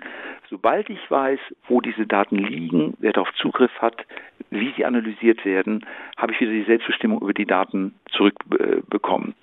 Sobald 0.48 0.88
ich 0.90 1.10
weiß, 1.10 1.38
wo 1.68 1.80
diese 1.80 2.06
Daten 2.06 2.36
liegen, 2.36 2.94
wer 2.98 3.12
darauf 3.12 3.32
Zugriff 3.34 3.72
hat, 3.80 4.06
wie 4.50 4.72
sie 4.76 4.84
analysiert 4.84 5.44
werden, 5.44 5.84
habe 6.16 6.32
ich 6.32 6.40
wieder 6.40 6.52
die 6.52 6.64
Selbstbestimmung 6.64 7.20
über 7.20 7.34
die 7.34 7.46
Daten 7.46 7.94
zurückbekommen. 8.10 9.34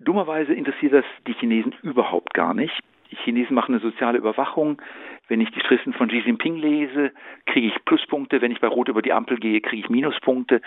Dummerweise 0.00 0.52
interessiert 0.52 0.92
das 0.92 1.04
die 1.26 1.34
Chinesen 1.34 1.74
überhaupt 1.82 2.34
gar 2.34 2.54
nicht. 2.54 2.78
Die 3.10 3.16
Chinesen 3.16 3.54
machen 3.54 3.74
eine 3.74 3.82
soziale 3.82 4.18
Überwachung. 4.18 4.80
Wenn 5.28 5.40
ich 5.40 5.50
die 5.52 5.60
Schriften 5.60 5.92
von 5.92 6.08
Xi 6.08 6.18
Jinping 6.18 6.56
lese, 6.56 7.12
kriege 7.46 7.68
ich 7.68 7.84
Pluspunkte. 7.84 8.42
Wenn 8.42 8.50
ich 8.50 8.60
bei 8.60 8.66
Rot 8.66 8.88
über 8.88 9.02
die 9.02 9.12
Ampel 9.12 9.38
gehe, 9.38 9.60
kriege 9.60 9.82
ich 9.82 9.88
Minuspunkte. 9.88 10.60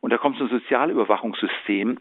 Und 0.00 0.12
da 0.12 0.18
kommt 0.18 0.38
so 0.38 0.44
ein 0.44 0.50
Sozialüberwachungssystem, 0.50 1.98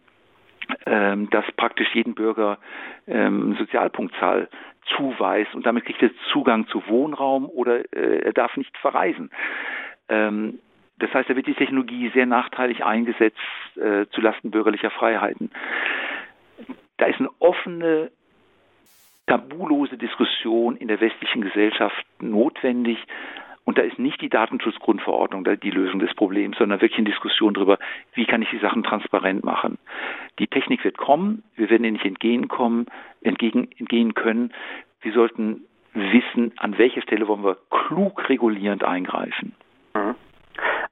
ähm, 0.85 1.29
das 1.31 1.45
praktisch 1.55 1.93
jeden 1.93 2.13
Bürger 2.13 2.59
ähm, 3.07 3.55
Sozialpunktzahl 3.57 4.49
zuweist 4.97 5.55
und 5.55 5.65
damit 5.65 5.85
kriegt 5.85 6.01
er 6.01 6.11
Zugang 6.31 6.67
zu 6.67 6.83
Wohnraum 6.87 7.45
oder 7.45 7.79
äh, 7.93 8.19
er 8.19 8.33
darf 8.33 8.57
nicht 8.57 8.77
verreisen. 8.77 9.31
Ähm, 10.09 10.59
das 10.99 11.13
heißt, 11.13 11.29
da 11.29 11.35
wird 11.35 11.47
die 11.47 11.55
Technologie 11.55 12.11
sehr 12.13 12.25
nachteilig 12.25 12.83
eingesetzt 12.85 13.37
äh, 13.75 14.05
zulasten 14.11 14.51
bürgerlicher 14.51 14.91
Freiheiten. 14.91 15.51
Da 16.97 17.05
ist 17.05 17.19
eine 17.19 17.29
offene, 17.39 18.11
tabulose 19.25 19.97
Diskussion 19.97 20.75
in 20.77 20.87
der 20.87 20.99
westlichen 20.99 21.41
Gesellschaft 21.41 22.05
notwendig, 22.19 22.97
und 23.65 23.77
da 23.77 23.81
ist 23.81 23.97
nicht 23.97 24.21
die 24.21 24.29
Datenschutzgrundverordnung 24.29 25.45
die 25.61 25.71
Lösung 25.71 25.99
des 25.99 26.13
Problems, 26.13 26.57
sondern 26.57 26.81
wirklich 26.81 26.97
eine 26.97 27.09
Diskussion 27.09 27.53
darüber, 27.53 27.79
wie 28.13 28.25
kann 28.25 28.41
ich 28.41 28.49
die 28.49 28.59
Sachen 28.59 28.83
transparent 28.83 29.43
machen. 29.43 29.77
Die 30.39 30.47
Technik 30.47 30.83
wird 30.83 30.97
kommen, 30.97 31.43
wir 31.55 31.69
werden 31.69 31.85
ihr 31.85 31.93
nicht 31.93 32.05
entgehen 32.05 32.49
kommen, 32.49 32.87
entgegen, 33.21 33.69
entgehen 33.77 34.15
können. 34.15 34.51
Wir 35.01 35.13
sollten 35.13 35.61
wissen, 35.93 36.51
an 36.57 36.77
welcher 36.77 37.01
Stelle 37.01 37.27
wollen 37.27 37.45
wir 37.45 37.57
klug 37.69 38.27
regulierend 38.27 38.83
eingreifen. 38.83 39.55
Mhm. 39.93 40.15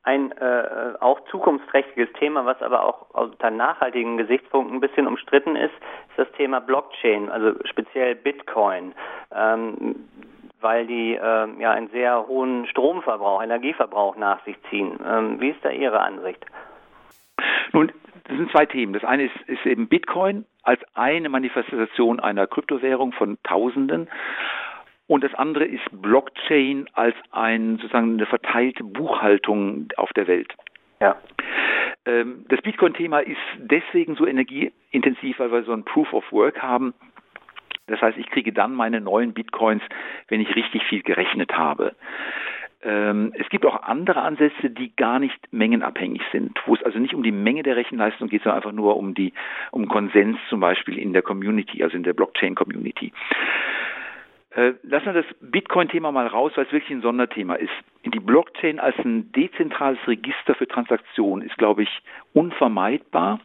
Ein 0.03 0.31
äh, 0.31 0.93
auch 0.99 1.19
zukunftsträchtiges 1.29 2.11
Thema, 2.13 2.45
was 2.45 2.61
aber 2.61 2.83
auch 2.83 3.11
unter 3.11 3.51
nachhaltigen 3.51 4.17
Gesichtspunkten 4.17 4.77
ein 4.77 4.81
bisschen 4.81 5.05
umstritten 5.05 5.55
ist, 5.55 5.73
ist 6.09 6.17
das 6.17 6.31
Thema 6.31 6.59
Blockchain, 6.59 7.29
also 7.29 7.53
speziell 7.65 8.15
Bitcoin. 8.15 8.93
Ähm, 9.33 10.07
weil 10.61 10.87
die 10.87 11.15
äh, 11.15 11.47
ja 11.59 11.71
einen 11.71 11.89
sehr 11.89 12.27
hohen 12.27 12.67
Stromverbrauch, 12.67 13.43
Energieverbrauch 13.43 14.15
nach 14.15 14.43
sich 14.45 14.55
ziehen. 14.69 14.99
Ähm, 15.05 15.39
wie 15.39 15.49
ist 15.49 15.63
da 15.63 15.69
Ihre 15.69 15.99
Ansicht? 15.99 16.45
Nun, 17.73 17.91
das 18.25 18.37
sind 18.37 18.51
zwei 18.51 18.65
Themen. 18.65 18.93
Das 18.93 19.03
eine 19.03 19.25
ist, 19.25 19.35
ist 19.47 19.65
eben 19.65 19.87
Bitcoin 19.87 20.45
als 20.63 20.81
eine 20.93 21.29
Manifestation 21.29 22.19
einer 22.19 22.47
Kryptowährung 22.47 23.13
von 23.13 23.37
Tausenden. 23.43 24.09
Und 25.11 25.25
das 25.25 25.33
andere 25.33 25.65
ist 25.65 25.83
Blockchain 25.91 26.87
als 26.93 27.17
ein, 27.31 27.75
sozusagen 27.81 28.13
eine 28.13 28.25
verteilte 28.25 28.85
Buchhaltung 28.85 29.89
auf 29.97 30.13
der 30.13 30.25
Welt. 30.27 30.55
Ja. 31.01 31.17
Ähm, 32.05 32.45
das 32.47 32.61
Bitcoin-Thema 32.61 33.19
ist 33.19 33.35
deswegen 33.57 34.15
so 34.15 34.25
energieintensiv, 34.25 35.39
weil 35.39 35.51
wir 35.51 35.63
so 35.63 35.73
ein 35.73 35.83
Proof 35.83 36.13
of 36.13 36.31
Work 36.31 36.61
haben. 36.61 36.93
Das 37.87 38.01
heißt, 38.01 38.17
ich 38.17 38.29
kriege 38.29 38.53
dann 38.53 38.73
meine 38.73 39.01
neuen 39.01 39.33
Bitcoins, 39.33 39.83
wenn 40.29 40.39
ich 40.39 40.55
richtig 40.55 40.83
viel 40.83 41.01
gerechnet 41.01 41.57
habe. 41.57 41.93
Ähm, 42.81 43.33
es 43.37 43.49
gibt 43.49 43.65
auch 43.65 43.83
andere 43.83 44.21
Ansätze, 44.21 44.69
die 44.69 44.95
gar 44.95 45.19
nicht 45.19 45.51
mengenabhängig 45.51 46.21
sind, 46.31 46.57
wo 46.65 46.73
es 46.73 46.83
also 46.83 46.99
nicht 46.99 47.13
um 47.13 47.21
die 47.21 47.33
Menge 47.33 47.63
der 47.63 47.75
Rechenleistung 47.75 48.29
geht, 48.29 48.43
sondern 48.43 48.59
einfach 48.59 48.71
nur 48.71 48.95
um 48.95 49.13
die 49.13 49.33
um 49.71 49.89
Konsens 49.89 50.37
zum 50.47 50.61
Beispiel 50.61 50.97
in 50.97 51.11
der 51.11 51.21
Community, 51.21 51.83
also 51.83 51.97
in 51.97 52.03
der 52.03 52.13
Blockchain-Community. 52.13 53.11
Äh, 54.53 54.73
lassen 54.83 55.05
wir 55.05 55.13
das 55.13 55.25
Bitcoin-Thema 55.39 56.11
mal 56.11 56.27
raus, 56.27 56.51
weil 56.55 56.65
es 56.65 56.71
wirklich 56.73 56.91
ein 56.91 57.01
Sonderthema 57.01 57.55
ist. 57.55 57.71
Die 58.05 58.19
Blockchain 58.19 58.79
als 58.79 58.97
ein 58.99 59.31
dezentrales 59.31 59.99
Register 60.07 60.55
für 60.55 60.67
Transaktionen 60.67 61.47
ist, 61.47 61.57
glaube 61.57 61.83
ich, 61.83 62.01
unvermeidbar. 62.33 63.39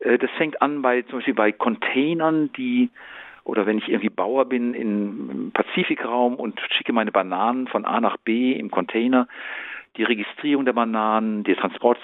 Äh, 0.00 0.18
das 0.18 0.30
fängt 0.32 0.60
an 0.60 0.82
bei 0.82 1.02
zum 1.02 1.18
Beispiel 1.18 1.34
bei 1.34 1.52
Containern, 1.52 2.50
die 2.56 2.90
oder 3.44 3.66
wenn 3.66 3.78
ich 3.78 3.88
irgendwie 3.88 4.08
Bauer 4.08 4.46
bin 4.46 4.72
im 4.72 5.50
Pazifikraum 5.52 6.36
und 6.36 6.60
schicke 6.70 6.94
meine 6.94 7.12
Bananen 7.12 7.68
von 7.68 7.84
A 7.84 8.00
nach 8.00 8.16
B 8.16 8.52
im 8.52 8.70
Container, 8.70 9.28
die 9.96 10.04
Registrierung 10.04 10.64
der 10.64 10.72
Bananen, 10.72 11.44
des 11.44 11.58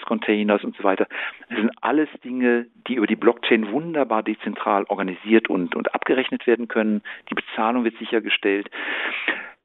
Containers 0.06 0.64
und 0.64 0.76
so 0.76 0.84
weiter. 0.84 1.06
Das 1.48 1.58
sind 1.58 1.70
alles 1.80 2.08
Dinge, 2.24 2.66
die 2.86 2.94
über 2.94 3.06
die 3.06 3.16
Blockchain 3.16 3.70
wunderbar 3.72 4.22
dezentral 4.22 4.84
organisiert 4.84 5.48
und, 5.50 5.74
und 5.74 5.94
abgerechnet 5.94 6.46
werden 6.46 6.68
können. 6.68 7.02
Die 7.30 7.34
Bezahlung 7.34 7.84
wird 7.84 7.96
sichergestellt. 7.98 8.70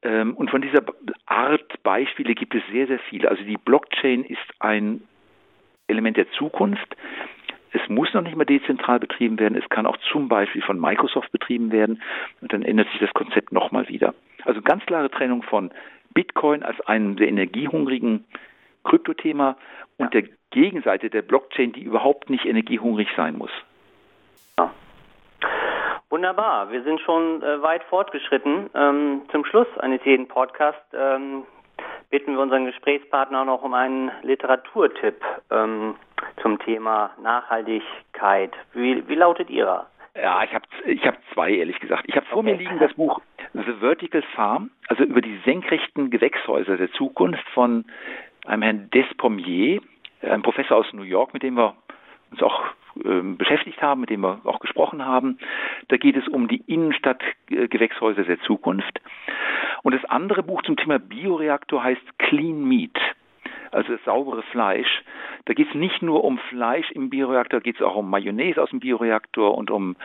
Ähm, 0.02 0.34
und 0.34 0.50
von 0.50 0.62
dieser 0.62 0.82
Art 1.26 1.82
Beispiele 1.82 2.34
gibt 2.34 2.54
es 2.54 2.62
sehr, 2.70 2.86
sehr 2.86 2.98
viele. 2.98 3.28
Also 3.28 3.44
die 3.44 3.58
Blockchain 3.58 4.24
ist 4.24 4.38
ein 4.60 5.02
Element 5.88 6.16
der 6.16 6.30
Zukunft. 6.32 6.96
Es 7.72 7.88
muss 7.88 8.12
noch 8.14 8.22
nicht 8.22 8.36
mal 8.36 8.44
dezentral 8.44 8.98
betrieben 8.98 9.38
werden. 9.38 9.56
Es 9.56 9.68
kann 9.68 9.86
auch 9.86 9.96
zum 10.10 10.28
Beispiel 10.28 10.62
von 10.62 10.80
Microsoft 10.80 11.30
betrieben 11.32 11.72
werden. 11.72 12.02
Und 12.40 12.52
dann 12.52 12.62
ändert 12.62 12.88
sich 12.90 13.00
das 13.00 13.12
Konzept 13.12 13.52
nochmal 13.52 13.88
wieder. 13.88 14.14
Also 14.44 14.62
ganz 14.62 14.84
klare 14.86 15.10
Trennung 15.10 15.42
von 15.42 15.70
Bitcoin 16.16 16.62
als 16.62 16.80
einem 16.86 17.16
der 17.16 17.28
energiehungrigen 17.28 18.24
Kryptothema 18.84 19.56
und 19.98 20.14
ja. 20.14 20.20
der 20.22 20.30
Gegenseite 20.50 21.10
der 21.10 21.20
Blockchain, 21.20 21.72
die 21.72 21.82
überhaupt 21.82 22.30
nicht 22.30 22.46
energiehungrig 22.46 23.08
sein 23.14 23.36
muss. 23.36 23.50
Ja. 24.58 24.72
Wunderbar, 26.08 26.72
wir 26.72 26.82
sind 26.84 27.00
schon 27.02 27.42
äh, 27.42 27.60
weit 27.62 27.84
fortgeschritten. 27.84 28.70
Ähm, 28.74 29.22
zum 29.30 29.44
Schluss 29.44 29.66
eines 29.78 30.02
jeden 30.06 30.26
Podcasts 30.26 30.80
ähm, 30.94 31.42
bitten 32.08 32.32
wir 32.32 32.40
unseren 32.40 32.64
Gesprächspartner 32.64 33.44
noch 33.44 33.62
um 33.62 33.74
einen 33.74 34.10
Literaturtipp 34.22 35.22
ähm, 35.50 35.96
zum 36.40 36.58
Thema 36.60 37.10
Nachhaltigkeit. 37.20 38.52
Wie, 38.72 39.06
wie 39.06 39.14
lautet 39.16 39.50
Ihrer? 39.50 39.86
Ja, 40.20 40.42
ich 40.44 40.54
habe 40.54 40.64
ich 40.86 41.06
hab 41.06 41.18
zwei, 41.32 41.52
ehrlich 41.52 41.78
gesagt. 41.78 42.04
Ich 42.06 42.16
habe 42.16 42.26
vor 42.26 42.38
okay. 42.38 42.52
mir 42.52 42.58
liegen 42.58 42.78
das 42.78 42.94
Buch 42.94 43.20
The 43.52 43.80
Vertical 43.80 44.22
Farm, 44.34 44.70
also 44.88 45.04
über 45.04 45.20
die 45.20 45.38
senkrechten 45.44 46.10
Gewächshäuser 46.10 46.76
der 46.76 46.90
Zukunft 46.92 47.46
von 47.50 47.84
einem 48.46 48.62
Herrn 48.62 48.90
Despommier, 48.90 49.80
einem 50.22 50.42
Professor 50.42 50.78
aus 50.78 50.92
New 50.92 51.02
York, 51.02 51.34
mit 51.34 51.42
dem 51.42 51.54
wir 51.54 51.74
uns 52.30 52.42
auch 52.42 52.64
äh, 53.04 53.20
beschäftigt 53.22 53.80
haben, 53.82 54.00
mit 54.00 54.10
dem 54.10 54.20
wir 54.22 54.40
auch 54.44 54.60
gesprochen 54.60 55.04
haben. 55.04 55.38
Da 55.88 55.96
geht 55.96 56.16
es 56.16 56.26
um 56.28 56.48
die 56.48 56.62
Innenstadtgewächshäuser 56.66 58.24
der 58.24 58.40
Zukunft. 58.40 59.00
Und 59.82 59.94
das 59.94 60.04
andere 60.06 60.42
Buch 60.42 60.62
zum 60.62 60.76
Thema 60.76 60.98
Bioreaktor 60.98 61.82
heißt 61.82 62.18
Clean 62.18 62.64
Meat 62.64 62.98
also 63.76 63.92
das 63.92 64.04
saubere 64.04 64.42
Fleisch. 64.42 65.02
Da 65.46 65.54
geht 65.54 65.68
es 65.68 65.74
nicht 65.74 66.02
nur 66.02 66.24
um 66.24 66.38
Fleisch 66.50 66.90
im 66.90 67.08
Bioreaktor, 67.08 67.60
geht 67.60 67.76
es 67.76 67.82
auch 67.82 67.94
um 67.94 68.10
Mayonnaise 68.10 68.60
aus 68.60 68.70
dem 68.70 68.80
Bioreaktor 68.80 69.56
und 69.56 69.70
um 69.70 69.96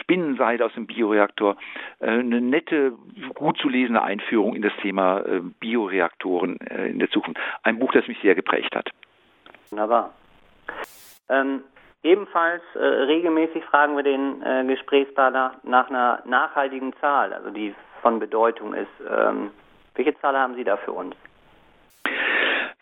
Spinnenseide 0.00 0.64
aus 0.64 0.72
dem 0.74 0.86
Bioreaktor. 0.86 1.56
Äh, 1.98 2.10
eine 2.10 2.40
nette, 2.40 2.92
gut 3.34 3.58
zu 3.58 3.68
lesende 3.68 4.02
Einführung 4.02 4.54
in 4.54 4.62
das 4.62 4.72
Thema 4.80 5.20
äh, 5.20 5.40
Bioreaktoren 5.60 6.60
äh, 6.60 6.88
in 6.88 7.00
der 7.00 7.10
Zukunft. 7.10 7.40
Ein 7.64 7.80
Buch, 7.80 7.92
das 7.92 8.06
mich 8.06 8.18
sehr 8.22 8.36
geprägt 8.36 8.74
hat. 8.74 8.88
Wunderbar. 9.70 10.14
Ähm, 11.28 11.62
ebenfalls 12.04 12.62
äh, 12.74 12.78
regelmäßig 12.78 13.64
fragen 13.64 13.96
wir 13.96 14.04
den 14.04 14.42
äh, 14.42 14.64
Gesprächspartner 14.64 15.56
nach 15.64 15.90
einer 15.90 16.22
nachhaltigen 16.24 16.94
Zahl, 17.00 17.32
also 17.32 17.50
die 17.50 17.74
von 18.00 18.20
Bedeutung 18.20 18.74
ist. 18.74 18.88
Ähm, 19.10 19.50
welche 19.96 20.16
Zahl 20.20 20.38
haben 20.38 20.54
Sie 20.54 20.62
da 20.62 20.76
für 20.76 20.92
uns? 20.92 21.16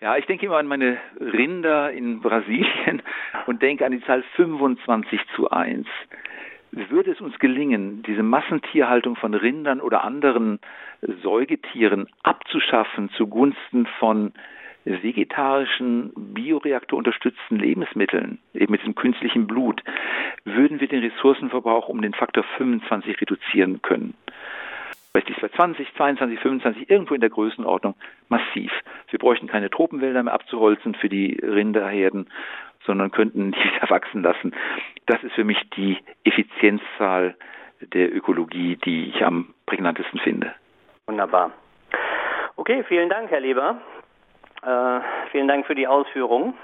Ja, 0.03 0.17
ich 0.17 0.27
denke 0.27 0.47
immer 0.47 0.57
an 0.57 0.67
meine 0.67 0.99
Rinder 1.21 1.93
in 1.93 2.21
Brasilien 2.21 3.03
und 3.47 3.62
denke 3.62 3.87
an 3.87 3.93
die 3.93 4.03
Zahl 4.03 4.25
25 4.35 5.21
zu 5.37 5.49
1. 5.49 5.87
Würde 6.73 7.12
es 7.12 7.21
uns 7.21 7.38
gelingen, 7.38 8.03
diese 8.03 8.25
Massentierhaltung 8.25 9.15
von 9.15 9.33
Rindern 9.33 9.81
oder 9.81 10.03
anderen 10.03 10.59
Säugetieren 11.23 12.09
abzuschaffen 12.25 13.11
zugunsten 13.11 13.87
von 14.01 14.33
vegetarischen, 14.85 16.11
bioreaktorunterstützten 16.17 17.61
Lebensmitteln, 17.61 18.41
eben 18.55 18.73
mit 18.73 18.81
diesem 18.81 18.97
künstlichen 18.97 19.47
Blut, 19.47 19.85
würden 20.45 20.81
wir 20.81 20.88
den 20.88 21.05
Ressourcenverbrauch 21.05 21.88
um 21.88 22.03
den 22.03 22.15
Faktor 22.15 22.43
25 22.57 23.21
reduzieren 23.21 23.83
können 23.83 24.15
weiß 25.14 25.25
ich, 25.27 25.37
20, 25.37 25.94
22, 25.94 26.40
25, 26.40 26.90
irgendwo 26.90 27.14
in 27.14 27.20
der 27.20 27.31
Größenordnung 27.31 27.94
massiv. 28.29 28.72
Wir 29.11 29.18
bräuchten 29.18 29.46
keine 29.46 29.70
Tropenwälder 29.70 30.22
mehr 30.22 30.33
abzuholzen 30.33 30.94
für 30.94 31.09
die 31.09 31.38
Rinderherden, 31.42 32.31
sondern 32.87 33.11
könnten 33.11 33.53
die 33.53 33.59
wieder 33.59 33.90
wachsen 33.90 34.22
lassen. 34.22 34.55
Das 35.07 35.22
ist 35.22 35.33
für 35.35 35.44
mich 35.44 35.59
die 35.77 35.98
Effizienzzahl 36.25 37.37
der 37.81 38.14
Ökologie, 38.14 38.77
die 38.77 39.09
ich 39.09 39.25
am 39.25 39.55
prägnantesten 39.66 40.20
finde. 40.20 40.55
Wunderbar. 41.07 41.51
Okay, 42.57 42.85
vielen 42.85 43.09
Dank, 43.09 43.31
Herr 43.31 43.40
Leber. 43.40 43.81
Äh, 44.62 45.01
vielen 45.31 45.48
Dank 45.48 45.66
für 45.66 45.75
die 45.75 45.88
Ausführungen. 45.88 46.55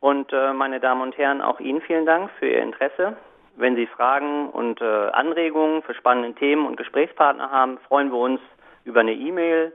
Und 0.00 0.32
äh, 0.32 0.52
meine 0.52 0.80
Damen 0.80 1.02
und 1.02 1.16
Herren, 1.16 1.40
auch 1.40 1.60
Ihnen 1.60 1.80
vielen 1.80 2.04
Dank 2.04 2.30
für 2.38 2.46
Ihr 2.46 2.62
Interesse. 2.62 3.16
Wenn 3.56 3.76
Sie 3.76 3.86
Fragen 3.86 4.50
und 4.50 4.80
äh, 4.80 4.84
Anregungen 4.84 5.82
für 5.82 5.94
spannende 5.94 6.34
Themen 6.34 6.66
und 6.66 6.76
Gesprächspartner 6.76 7.48
haben, 7.50 7.78
freuen 7.88 8.10
wir 8.10 8.18
uns 8.18 8.40
über 8.84 9.00
eine 9.00 9.14
E-Mail 9.14 9.72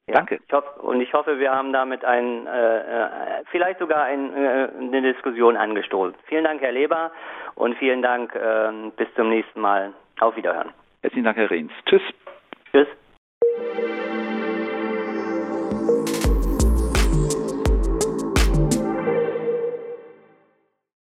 Ja, 0.08 0.14
Danke. 0.14 0.40
Ich 0.44 0.52
hoffe, 0.52 0.80
und 0.82 1.00
ich 1.00 1.12
hoffe, 1.12 1.38
wir 1.38 1.52
haben 1.52 1.72
damit 1.72 2.04
ein, 2.04 2.46
äh, 2.46 2.78
äh, 2.78 3.08
vielleicht 3.50 3.78
sogar 3.78 4.02
ein, 4.04 4.36
äh, 4.36 4.68
eine 4.78 5.00
Diskussion 5.00 5.56
angestoßen. 5.56 6.16
Vielen 6.26 6.44
Dank, 6.44 6.60
Herr 6.60 6.72
Leber, 6.72 7.12
und 7.54 7.76
vielen 7.76 8.02
Dank. 8.02 8.34
Äh, 8.34 8.90
bis 8.96 9.06
zum 9.14 9.28
nächsten 9.28 9.60
Mal. 9.60 9.92
Auf 10.20 10.36
Wiederhören. 10.36 10.72
Herzlichen 11.02 11.24
Dank, 11.24 11.36
Herr 11.36 11.50
Rehns. 11.50 11.72
Tschüss. 11.86 12.02
Tschüss. 12.72 12.88